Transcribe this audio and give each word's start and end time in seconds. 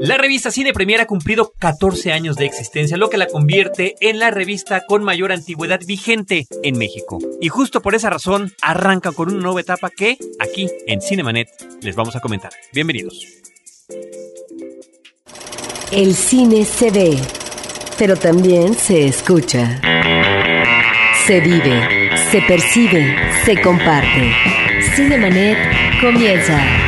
La 0.00 0.16
revista 0.16 0.50
Cine 0.50 0.72
Premier 0.72 1.00
ha 1.00 1.06
cumplido 1.06 1.52
14 1.56 2.12
años 2.12 2.34
de 2.34 2.46
existencia, 2.46 2.96
lo 2.96 3.10
que 3.10 3.16
la 3.16 3.28
convierte 3.28 3.94
en 4.00 4.18
la 4.18 4.32
revista 4.32 4.84
con 4.86 5.04
mayor 5.04 5.30
antigüedad 5.30 5.80
vigente 5.86 6.48
en 6.64 6.78
México. 6.78 7.18
Y 7.40 7.48
justo 7.48 7.80
por 7.80 7.94
esa 7.94 8.10
razón 8.10 8.52
arranca 8.60 9.12
con 9.12 9.30
una 9.30 9.40
nueva 9.40 9.60
etapa 9.60 9.90
que 9.90 10.18
aquí 10.40 10.68
en 10.88 11.00
Cinemanet 11.00 11.48
les 11.80 11.94
vamos 11.94 12.16
a 12.16 12.20
comentar. 12.20 12.50
Bienvenidos. 12.72 13.24
El 15.92 16.14
cine 16.14 16.64
se 16.64 16.90
ve, 16.90 17.16
pero 17.98 18.16
también 18.16 18.74
se 18.74 19.06
escucha. 19.06 19.80
Se 21.24 21.40
vive, 21.40 22.10
se 22.32 22.40
percibe, 22.42 23.16
se 23.44 23.60
comparte. 23.60 24.32
Cinemanet 24.96 26.00
comienza. 26.00 26.87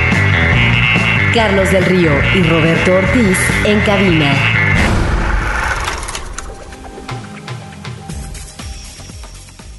Carlos 1.34 1.70
del 1.70 1.84
Río 1.84 2.10
y 2.34 2.42
Roberto 2.42 2.95
Ortiz 2.95 3.38
en 3.64 3.80
cabina. 3.80 4.49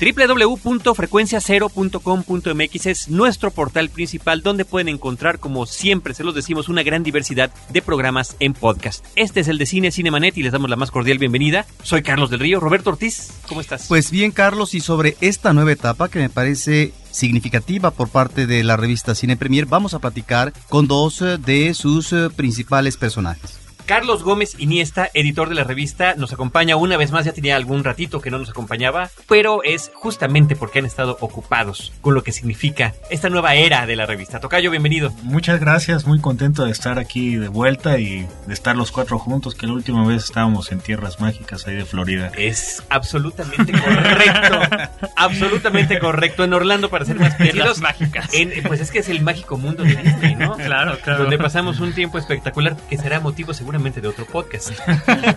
www.frecuenciacero.com.mx 0.02 2.86
es 2.88 3.10
nuestro 3.10 3.52
portal 3.52 3.92
principal 3.92 4.42
donde 4.42 4.66
pueden 4.66 4.90
encontrar, 4.90 5.38
como 5.38 5.68
siempre 5.68 6.16
se 6.16 6.24
los 6.24 6.34
decimos, 6.34 6.70
una 6.70 6.82
gran 6.82 7.04
diversidad 7.04 7.54
de 7.70 7.84
programas 7.84 8.36
en 8.40 8.54
podcast. 8.54 9.06
Este 9.16 9.42
es 9.42 9.48
el 9.48 9.60
de 9.60 9.68
Cine 9.68 9.92
Cinemanet 9.92 10.36
y 10.38 10.44
les 10.44 10.52
damos 10.52 10.72
la 10.72 10.76
más 10.76 10.90
cordial 10.90 11.20
bienvenida. 11.20 11.68
Soy 11.84 12.02
Carlos 12.02 12.32
del 12.32 12.40
Río. 12.40 12.60
Roberto 12.60 12.90
Ortiz, 12.90 13.32
¿cómo 13.48 13.62
estás? 13.62 13.86
Pues 13.88 14.10
bien, 14.10 14.32
Carlos, 14.32 14.74
y 14.74 14.80
sobre 14.80 15.18
esta 15.22 15.54
nueva 15.54 15.72
etapa 15.72 16.10
que 16.10 16.18
me 16.20 16.30
parece 16.30 16.94
significativa 17.12 17.92
por 17.92 18.10
parte 18.10 18.48
de 18.48 18.64
la 18.64 18.78
revista 18.78 19.14
Cine 19.14 19.38
Premier, 19.38 19.68
vamos 19.68 19.94
a 19.94 20.00
platicar 20.00 20.54
con 20.70 20.88
dos 20.88 21.22
eh, 21.22 21.38
de 21.38 21.76
sus 21.76 22.12
eh, 22.14 22.30
principales 22.36 22.98
personajes. 22.98 23.61
Carlos 23.92 24.24
Gómez 24.24 24.56
Iniesta, 24.58 25.10
editor 25.14 25.50
de 25.50 25.56
la 25.56 25.66
revista, 25.66 26.16
nos 26.16 26.32
acompaña 26.32 26.78
una 26.78 26.96
vez 26.96 27.12
más, 27.12 27.26
ya 27.26 27.34
tenía 27.34 27.58
algún 27.58 27.84
ratito 27.84 28.22
que 28.22 28.32
no 28.32 28.40
nos 28.40 28.50
acompañaba, 28.50 29.10
pero 29.28 29.64
es 29.66 29.92
justamente 29.94 30.56
porque 30.56 30.80
han 30.80 30.86
estado 30.86 31.18
ocupados 31.20 31.92
con 32.00 32.14
lo 32.14 32.24
que 32.24 32.32
significa 32.32 32.94
esta 33.10 33.30
nueva 33.30 33.56
era 33.56 33.86
de 33.86 33.98
la 33.98 34.06
revista. 34.06 34.40
Tocayo, 34.40 34.72
bienvenido. 34.72 35.12
Muchas 35.24 35.60
gracias, 35.60 36.08
muy 36.08 36.22
contento 36.22 36.64
de 36.64 36.72
estar 36.72 37.00
aquí 37.00 37.36
de 37.36 37.50
vuelta 37.50 38.00
y 38.00 38.26
de 38.48 38.54
estar 38.54 38.78
los 38.78 38.94
cuatro 38.94 39.20
juntos, 39.20 39.56
que 39.56 39.68
la 39.68 39.74
última 39.74 40.08
vez 40.08 40.24
estábamos 40.24 40.72
en 40.72 40.80
tierras 40.80 41.20
mágicas 41.20 41.68
ahí 41.68 41.76
de 41.76 41.84
Florida. 41.84 42.32
Es 42.38 42.84
absolutamente 42.88 43.74
correcto, 43.74 45.10
absolutamente 45.18 46.00
correcto, 46.00 46.46
en 46.46 46.54
Orlando 46.54 46.90
para 46.90 47.04
ser 47.04 47.20
más 47.20 47.36
precisos. 47.36 47.82
mágicas. 47.82 48.30
En, 48.32 48.54
pues 48.64 48.80
es 48.80 48.90
que 48.90 49.00
es 49.00 49.10
el 49.10 49.22
mágico 49.22 49.58
mundo 49.58 49.84
de 49.84 49.98
Disney, 49.98 50.36
¿no? 50.36 50.56
Claro, 50.56 50.98
claro. 51.04 51.24
Donde 51.24 51.38
pasamos 51.38 51.82
un 51.82 51.92
tiempo 51.92 52.18
espectacular 52.18 52.78
que 52.90 52.98
será 52.98 53.20
motivo 53.20 53.54
seguramente 53.54 53.81
de 53.84 54.08
otro 54.08 54.26
podcast. 54.26 54.72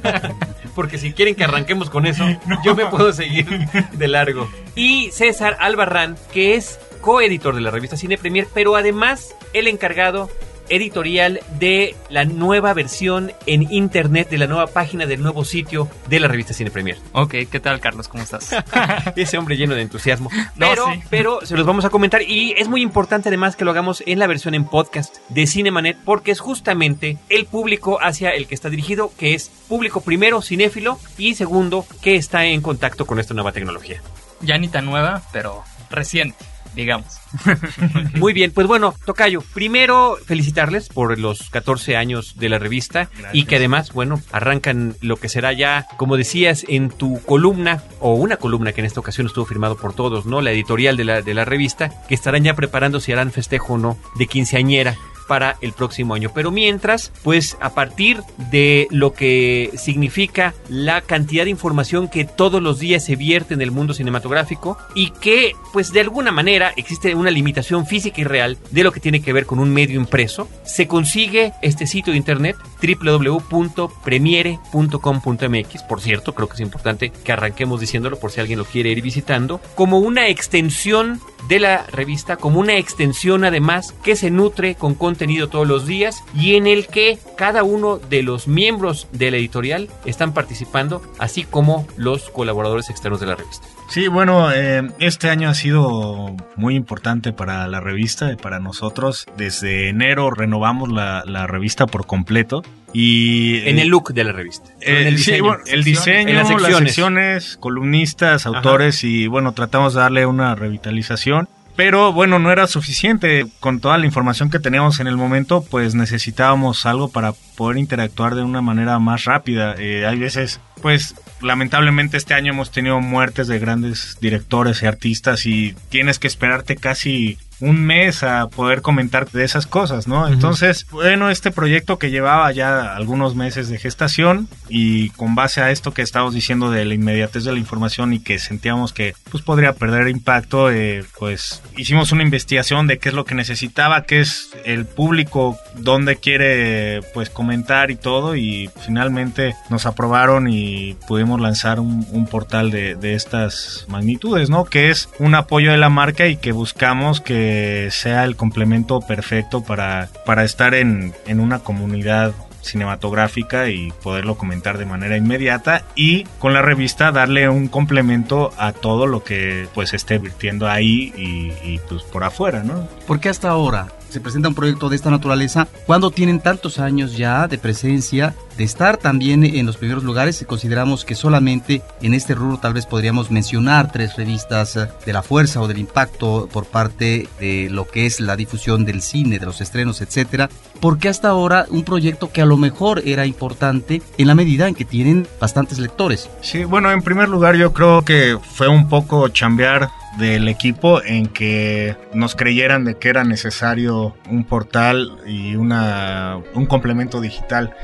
Porque 0.75 0.99
si 0.99 1.13
quieren 1.13 1.35
que 1.35 1.45
arranquemos 1.45 1.89
con 1.89 2.07
eso, 2.07 2.25
yo 2.65 2.75
me 2.75 2.87
puedo 2.87 3.13
seguir 3.13 3.47
de 3.93 4.09
largo. 4.09 4.51
Y 4.75 5.11
César 5.13 5.57
Albarrán, 5.61 6.17
que 6.33 6.57
es 6.57 6.79
coeditor 7.01 7.55
de 7.55 7.61
la 7.63 7.71
revista 7.71 7.97
Cine 7.97 8.19
Premier, 8.19 8.47
pero 8.53 8.77
además 8.77 9.35
el 9.53 9.67
encargado 9.69 10.29
editorial 10.69 11.41
de 11.59 11.95
la 12.11 12.25
nueva 12.25 12.73
versión 12.75 13.33
en 13.47 13.71
internet, 13.73 14.29
de 14.31 14.39
la 14.39 14.47
nueva 14.47 14.67
página 14.67 15.07
del 15.07 15.23
nuevo 15.23 15.45
sitio 15.45 15.89
de 16.09 16.21
la 16.21 16.29
revista 16.29 16.55
Cine 16.55 16.71
Premier. 16.71 16.99
Ok, 17.13 17.35
¿qué 17.51 17.61
tal, 17.61 17.81
Carlos? 17.81 18.09
¿Cómo 18.09 18.23
estás? 18.23 18.51
Ese 19.17 19.39
hombre 19.39 19.57
lleno 19.57 19.75
de 19.75 19.83
entusiasmo. 19.83 20.31
No, 20.57 20.69
Pero, 20.71 20.87
sí. 20.93 21.03
pero 21.11 21.47
se 21.47 21.57
los 21.57 21.67
vamos 21.67 21.85
a 21.85 21.91
comentar 21.91 22.23
y 22.23 22.55
es 22.57 22.69
muy 22.69 22.83
importante 22.83 23.29
además 23.29 23.57
que 23.57 23.65
lo 23.65 23.71
hagamos 23.71 24.03
en 24.07 24.19
la 24.19 24.27
versión 24.27 24.55
en 24.55 24.65
podcast 24.65 25.17
de 25.29 25.47
Cinemanet 25.47 25.97
porque 26.05 26.31
es 26.31 26.41
justamente 26.41 27.19
el 27.29 27.47
público 27.47 27.99
hacia 28.01 28.31
el 28.31 28.47
que 28.47 28.55
está 28.55 28.71
dirigido, 28.71 29.13
que 29.19 29.35
es 29.35 29.51
público 29.69 30.01
primero 30.01 30.43
cinéfilo 30.43 30.99
y 31.19 31.35
segundo 31.35 31.87
que 32.03 32.17
está 32.17 32.45
en 32.47 32.61
contacto 32.61 33.07
con 33.07 33.19
esta 33.19 33.35
nueva 33.35 33.53
tecnología. 33.53 34.01
Ya 34.41 34.59
ni 34.59 34.69
tan 34.69 34.85
nueva, 34.87 35.23
pero 35.33 35.63
reciente, 35.91 36.45
digamos. 36.75 37.19
Muy 38.15 38.33
bien, 38.33 38.53
pues 38.53 38.67
bueno, 38.67 38.95
Tocayo, 39.05 39.43
primero 39.53 40.19
felicitarles 40.25 40.89
por 40.89 41.19
los 41.19 41.51
14 41.51 41.97
años 41.97 42.37
de 42.37 42.49
la 42.49 42.59
revista 42.59 43.09
Gracias. 43.13 43.35
y 43.35 43.45
que 43.45 43.57
además, 43.57 43.93
bueno, 43.93 44.21
arrancan 44.33 44.97
lo 45.01 45.17
que 45.17 45.29
será 45.29 45.53
ya, 45.53 45.87
como 45.97 46.17
decías, 46.17 46.65
en 46.69 46.91
tu 46.91 47.21
columna, 47.23 47.83
o 48.01 48.15
una 48.15 48.37
columna 48.37 48.73
que 48.73 48.81
en 48.81 48.87
esta 48.87 49.01
ocasión 49.01 49.27
estuvo 49.27 49.45
firmado 49.45 49.77
por 49.77 49.95
todos, 49.95 50.27
¿no? 50.27 50.41
La 50.41 50.53
editorial 50.53 50.97
de 50.97 51.05
la, 51.05 51.23
de 51.23 51.35
la 51.35 51.45
revista, 51.45 51.91
que 52.09 52.15
estarán 52.15 52.45
ya 52.45 52.55
preparando 52.55 53.01
si 53.01 53.13
harán 53.13 53.33
festejo 53.33 53.75
o 53.75 53.79
no 53.79 53.97
de 54.17 54.27
quinceañera 54.27 54.97
para 55.27 55.57
el 55.61 55.73
próximo 55.73 56.15
año. 56.15 56.31
Pero 56.35 56.51
mientras, 56.51 57.13
pues 57.23 57.57
a 57.61 57.71
partir 57.71 58.23
de 58.51 58.87
lo 58.91 59.13
que 59.13 59.71
significa 59.77 60.55
la 60.69 61.01
cantidad 61.01 61.45
de 61.45 61.51
información 61.51 62.09
que 62.09 62.25
todos 62.25 62.63
los 62.63 62.79
días 62.79 63.05
se 63.05 63.17
vierte 63.17 63.55
en 63.55 63.63
el 63.63 63.71
mundo 63.71 63.95
cinematográfico 63.95 64.77
y 64.95 65.11
que, 65.11 65.55
pues 65.73 65.93
de 65.93 66.01
alguna 66.01 66.33
manera, 66.33 66.73
existe 66.77 67.15
una 67.15 67.31
limitación 67.31 67.87
física 67.87 68.21
y 68.21 68.25
real 68.25 68.59
de 68.71 68.85
lo 68.85 68.93
que 68.93 69.01
tiene 69.01 69.23
que 69.23 69.33
ver 69.33 69.47
con 69.47 69.59
un 69.59 69.71
medio 69.71 69.99
impreso, 69.99 70.49
se 70.65 70.87
consigue 70.87 71.55
este 71.63 71.87
sitio 71.87 72.13
de 72.13 72.19
internet 72.19 72.57
www.premiere.com.mx, 72.83 75.83
por 75.85 76.01
cierto, 76.01 76.35
creo 76.35 76.49
que 76.49 76.55
es 76.55 76.61
importante 76.61 77.11
que 77.11 77.33
arranquemos 77.33 77.81
diciéndolo 77.81 78.19
por 78.19 78.31
si 78.31 78.41
alguien 78.41 78.59
lo 78.59 78.65
quiere 78.65 78.91
ir 78.91 79.03
visitando, 79.03 79.61
como 79.75 79.99
una 79.99 80.29
extensión 80.29 81.21
de 81.49 81.61
la 81.61 81.87
revista, 81.87 82.37
como 82.37 82.61
una 82.61 82.77
extensión 82.77 83.45
además 83.45 83.95
que 84.03 84.17
se 84.17 84.31
nutre 84.31 84.75
con 84.75 84.95
contenido 84.95 85.14
todos 85.51 85.67
los 85.67 85.87
días 85.87 86.23
y 86.35 86.55
en 86.57 86.67
el 86.67 86.87
que 86.87 87.19
cada 87.37 87.63
uno 87.63 87.99
de 87.99 88.23
los 88.23 88.47
miembros 88.49 89.09
de 89.13 89.31
la 89.31 89.37
editorial 89.37 89.89
están 90.05 90.33
participando, 90.35 91.03
así 91.19 91.45
como 91.45 91.87
los 91.97 92.31
colaboradores 92.31 92.91
externos 92.91 93.21
de 93.21 93.27
la 93.27 93.35
revista. 93.37 93.67
Sí, 93.89 94.09
bueno, 94.09 94.51
eh, 94.53 94.83
este 94.99 95.29
año 95.31 95.49
ha 95.49 95.55
sido 95.55 96.35
muy 96.57 96.75
importante 96.75 97.33
para 97.33 97.67
la 97.69 97.81
revista 97.81 98.33
y 98.33 98.37
para 98.37 98.59
nosotros. 98.61 99.27
Desde 99.37 99.89
enero 99.89 100.31
renovamos 100.31 100.91
la, 100.91 101.23
la 101.27 101.47
revista 101.47 101.87
por 101.87 102.07
completo. 102.07 102.63
Y, 102.93 103.59
En 103.69 103.79
el 103.79 103.89
look 103.89 104.13
de 104.15 104.25
la 104.25 104.33
revista. 104.33 104.71
Eh, 104.81 105.03
en 105.03 105.07
el 105.09 105.19
sí, 105.19 105.33
diseño. 105.33 105.45
bueno, 105.45 105.63
el 105.67 105.85
diseño, 105.85 106.29
En 106.29 106.37
las 106.37 106.49
las 106.51 106.61
secciones. 106.61 106.89
secciones, 106.89 107.57
columnistas, 107.59 108.47
autores 108.47 109.05
y 109.05 109.27
bueno, 109.27 109.53
tratamos 109.53 109.95
de 109.95 110.01
darle 110.01 110.27
una 110.27 110.55
revitalización. 110.55 111.49
Pero 111.77 112.13
bueno, 112.13 112.39
no 112.39 112.53
era 112.53 112.69
suficiente 112.69 113.47
con 113.59 113.81
toda 113.81 113.99
la 113.99 114.07
información 114.07 114.49
que 114.49 114.61
teníamos 114.61 115.01
en 115.01 115.09
el 115.09 115.17
momento, 115.17 115.65
pues 115.69 115.97
necesitábamos 115.97 116.87
algo 116.87 117.09
para 117.09 117.33
poder 117.57 117.79
interactuar 117.79 118.37
de 118.37 118.43
una 118.43 118.63
manera 118.63 118.99
más 119.01 119.25
rápida. 119.25 119.75
Eh, 119.79 120.07
hay 120.07 120.19
veces, 120.19 120.61
pues 120.85 121.15
lamentablemente 121.41 122.19
este 122.19 122.35
año 122.35 122.53
hemos 122.53 122.71
tenido 122.71 123.01
muertes 123.01 123.49
de 123.49 123.59
grandes 123.59 124.19
directores 124.21 124.83
y 124.83 124.87
artistas 124.87 125.47
y 125.47 125.75
tienes 125.89 126.19
que 126.19 126.27
esperarte 126.27 126.77
casi 126.77 127.39
un 127.61 127.87
mes 127.87 128.23
a 128.23 128.49
poder 128.49 128.83
comentar 128.83 129.31
de 129.31 129.45
esas 129.45 129.67
cosas, 129.67 130.09
¿no? 130.09 130.29
Entonces, 130.29 130.87
bueno, 130.91 131.31
este 131.31 131.51
proyecto 131.51 131.99
que 131.99 132.11
llevaba 132.11 132.51
ya 132.53 132.95
algunos 132.95 133.35
meses 133.35 133.69
de 133.69 133.79
gestación 133.79 134.49
y 134.69 135.11
con 135.11 135.35
base 135.35 135.61
a 135.61 135.71
esto 135.71 135.95
que 135.95 136.03
estábamos 136.03 136.35
diciendo 136.35 136.71
de 136.71 136.85
la 136.85 136.95
inmediatez 136.95 137.45
de 137.45 137.53
la 137.53 137.59
información 137.59 138.13
y 138.13 138.21
que 138.21 138.39
sentíamos 138.39 138.93
que 138.93 139.15
pues 139.31 139.43
podría 139.43 139.73
perder 139.73 140.09
impacto, 140.09 140.71
eh, 140.71 141.05
pues 141.19 141.63
hicimos 141.77 142.13
una 142.13 142.23
investigación 142.23 142.87
de 142.87 142.99
qué 142.99 143.11
es 143.11 143.15
lo 143.15 143.25
que 143.25 143.35
necesitaba, 143.35 144.03
qué 144.03 144.21
es 144.21 144.51
el 144.65 144.85
público, 144.85 145.59
dónde 145.77 146.17
quiere 146.17 147.01
pues 147.15 147.31
comentar 147.31 147.91
y 147.91 147.97
todo 147.97 148.37
y 148.37 148.71
finalmente 148.85 149.55
nos 149.71 149.87
aprobaron 149.87 150.49
y 150.49 150.74
pudimos 151.07 151.41
lanzar 151.41 151.81
un, 151.81 152.27
portal 152.31 152.71
de, 152.71 153.15
estas 153.15 153.87
magnitudes, 153.89 154.51
¿no? 154.51 154.65
Que 154.65 154.91
es 154.91 155.09
un 155.19 155.35
apoyo 155.35 155.71
de 155.71 155.77
la 155.77 155.91
marca 155.91 156.27
y 156.27 156.37
que 156.37 156.53
buscamos 156.53 157.21
que 157.21 157.89
sea 157.91 158.25
el 158.25 158.37
complemento 158.37 159.01
perfecto 159.01 159.63
para, 159.63 160.09
para 160.25 160.45
estar 160.45 160.75
en, 160.75 161.13
en 161.27 161.41
una 161.41 161.61
comunidad 161.61 162.33
cinematográfica 162.65 163.69
y 163.69 163.93
poderlo 164.03 164.37
comentar 164.37 164.79
de 164.79 164.87
manera 164.87 165.17
inmediata 165.17 165.85
y 165.95 166.25
con 166.39 166.55
la 166.55 166.63
revista 166.63 167.13
darle 167.13 167.49
un 167.49 167.69
complemento 167.69 168.53
a 168.57 168.73
todo 168.73 169.07
lo 169.07 169.23
que 169.23 169.69
pues 169.75 169.95
esté 169.95 170.19
virtiendo 170.19 170.69
ahí 170.69 171.13
y, 171.17 171.53
y, 171.63 171.81
pues 171.89 172.03
por 172.03 172.25
afuera, 172.25 172.63
¿no? 172.63 172.89
¿Por 173.07 173.21
qué 173.21 173.29
hasta 173.29 173.51
ahora 173.51 173.89
se 174.15 174.21
presenta 174.21 174.49
un 174.49 174.55
proyecto 174.55 174.89
de 174.89 174.95
esta 174.95 175.11
naturaleza 175.11 175.67
cuando 175.87 176.13
tienen 176.13 176.39
tantos 176.39 176.79
años 176.79 177.17
ya 177.17 177.49
de 177.49 177.59
presencia, 177.59 178.33
de 178.57 178.63
estar 178.63 178.97
también 178.97 179.43
en 179.43 179.67
los 179.67 179.77
primeros 179.77 180.05
lugares? 180.05 180.37
Si 180.37 180.45
consideramos 180.45 181.05
que 181.05 181.17
solamente 181.17 181.83
en 182.01 182.15
este 182.15 182.37
rubro 182.37 182.59
tal 182.59 182.75
vez 182.75 182.87
podríamos 182.87 183.33
mencionar 183.33 183.91
tres 183.91 184.15
revistas 184.15 184.77
eh, 184.77 184.87
de 185.05 185.13
la 185.13 185.25
fuerza 185.25 185.61
o 185.61 185.67
del 185.67 185.79
impacto 185.79 186.49
por 186.53 186.67
parte 186.67 187.29
de 187.41 187.69
lo 187.69 187.89
que 187.89 188.07
es 188.07 188.21
la 188.21 188.37
difusión 188.37 188.85
del 188.85 189.03
cine, 189.03 189.41
de 189.41 189.47
los 189.47 189.61
estrenos, 189.61 190.01
etcétera. 190.01 190.49
¿Por 190.79 190.99
qué 190.99 191.09
hasta 191.09 191.31
ahora 191.31 191.67
un 191.71 191.83
proyecto 191.83 192.31
que 192.31 192.41
a 192.41 192.47
lo 192.47 192.57
mejor 192.57 193.03
era 193.05 193.27
importante 193.27 194.01
en 194.17 194.29
la 194.29 194.37
medida 194.37 194.69
en 194.69 194.77
que 194.77 194.85
tienen 194.85 195.27
bastantes 195.41 195.81
lectores? 195.81 196.31
Sí, 196.41 196.63
bueno, 196.63 196.93
en 196.93 197.03
primer 197.03 197.29
lugar 197.29 197.57
yo 197.57 197.73
creo 197.73 198.05
que 198.05 198.39
fue 198.55 198.69
un 198.69 198.89
poco 198.89 199.29
chambear 199.29 199.91
del 200.19 200.49
equipo 200.49 201.03
en 201.03 201.27
que 201.27 201.97
nos 202.13 202.35
creyeran 202.35 202.85
de 202.85 202.97
que 202.97 203.09
era 203.09 203.25
necesario 203.25 204.15
un 204.31 204.45
portal 204.45 205.19
y 205.27 205.57
una, 205.57 206.39
un 206.55 206.67
complemento 206.67 207.21
digital 207.21 207.75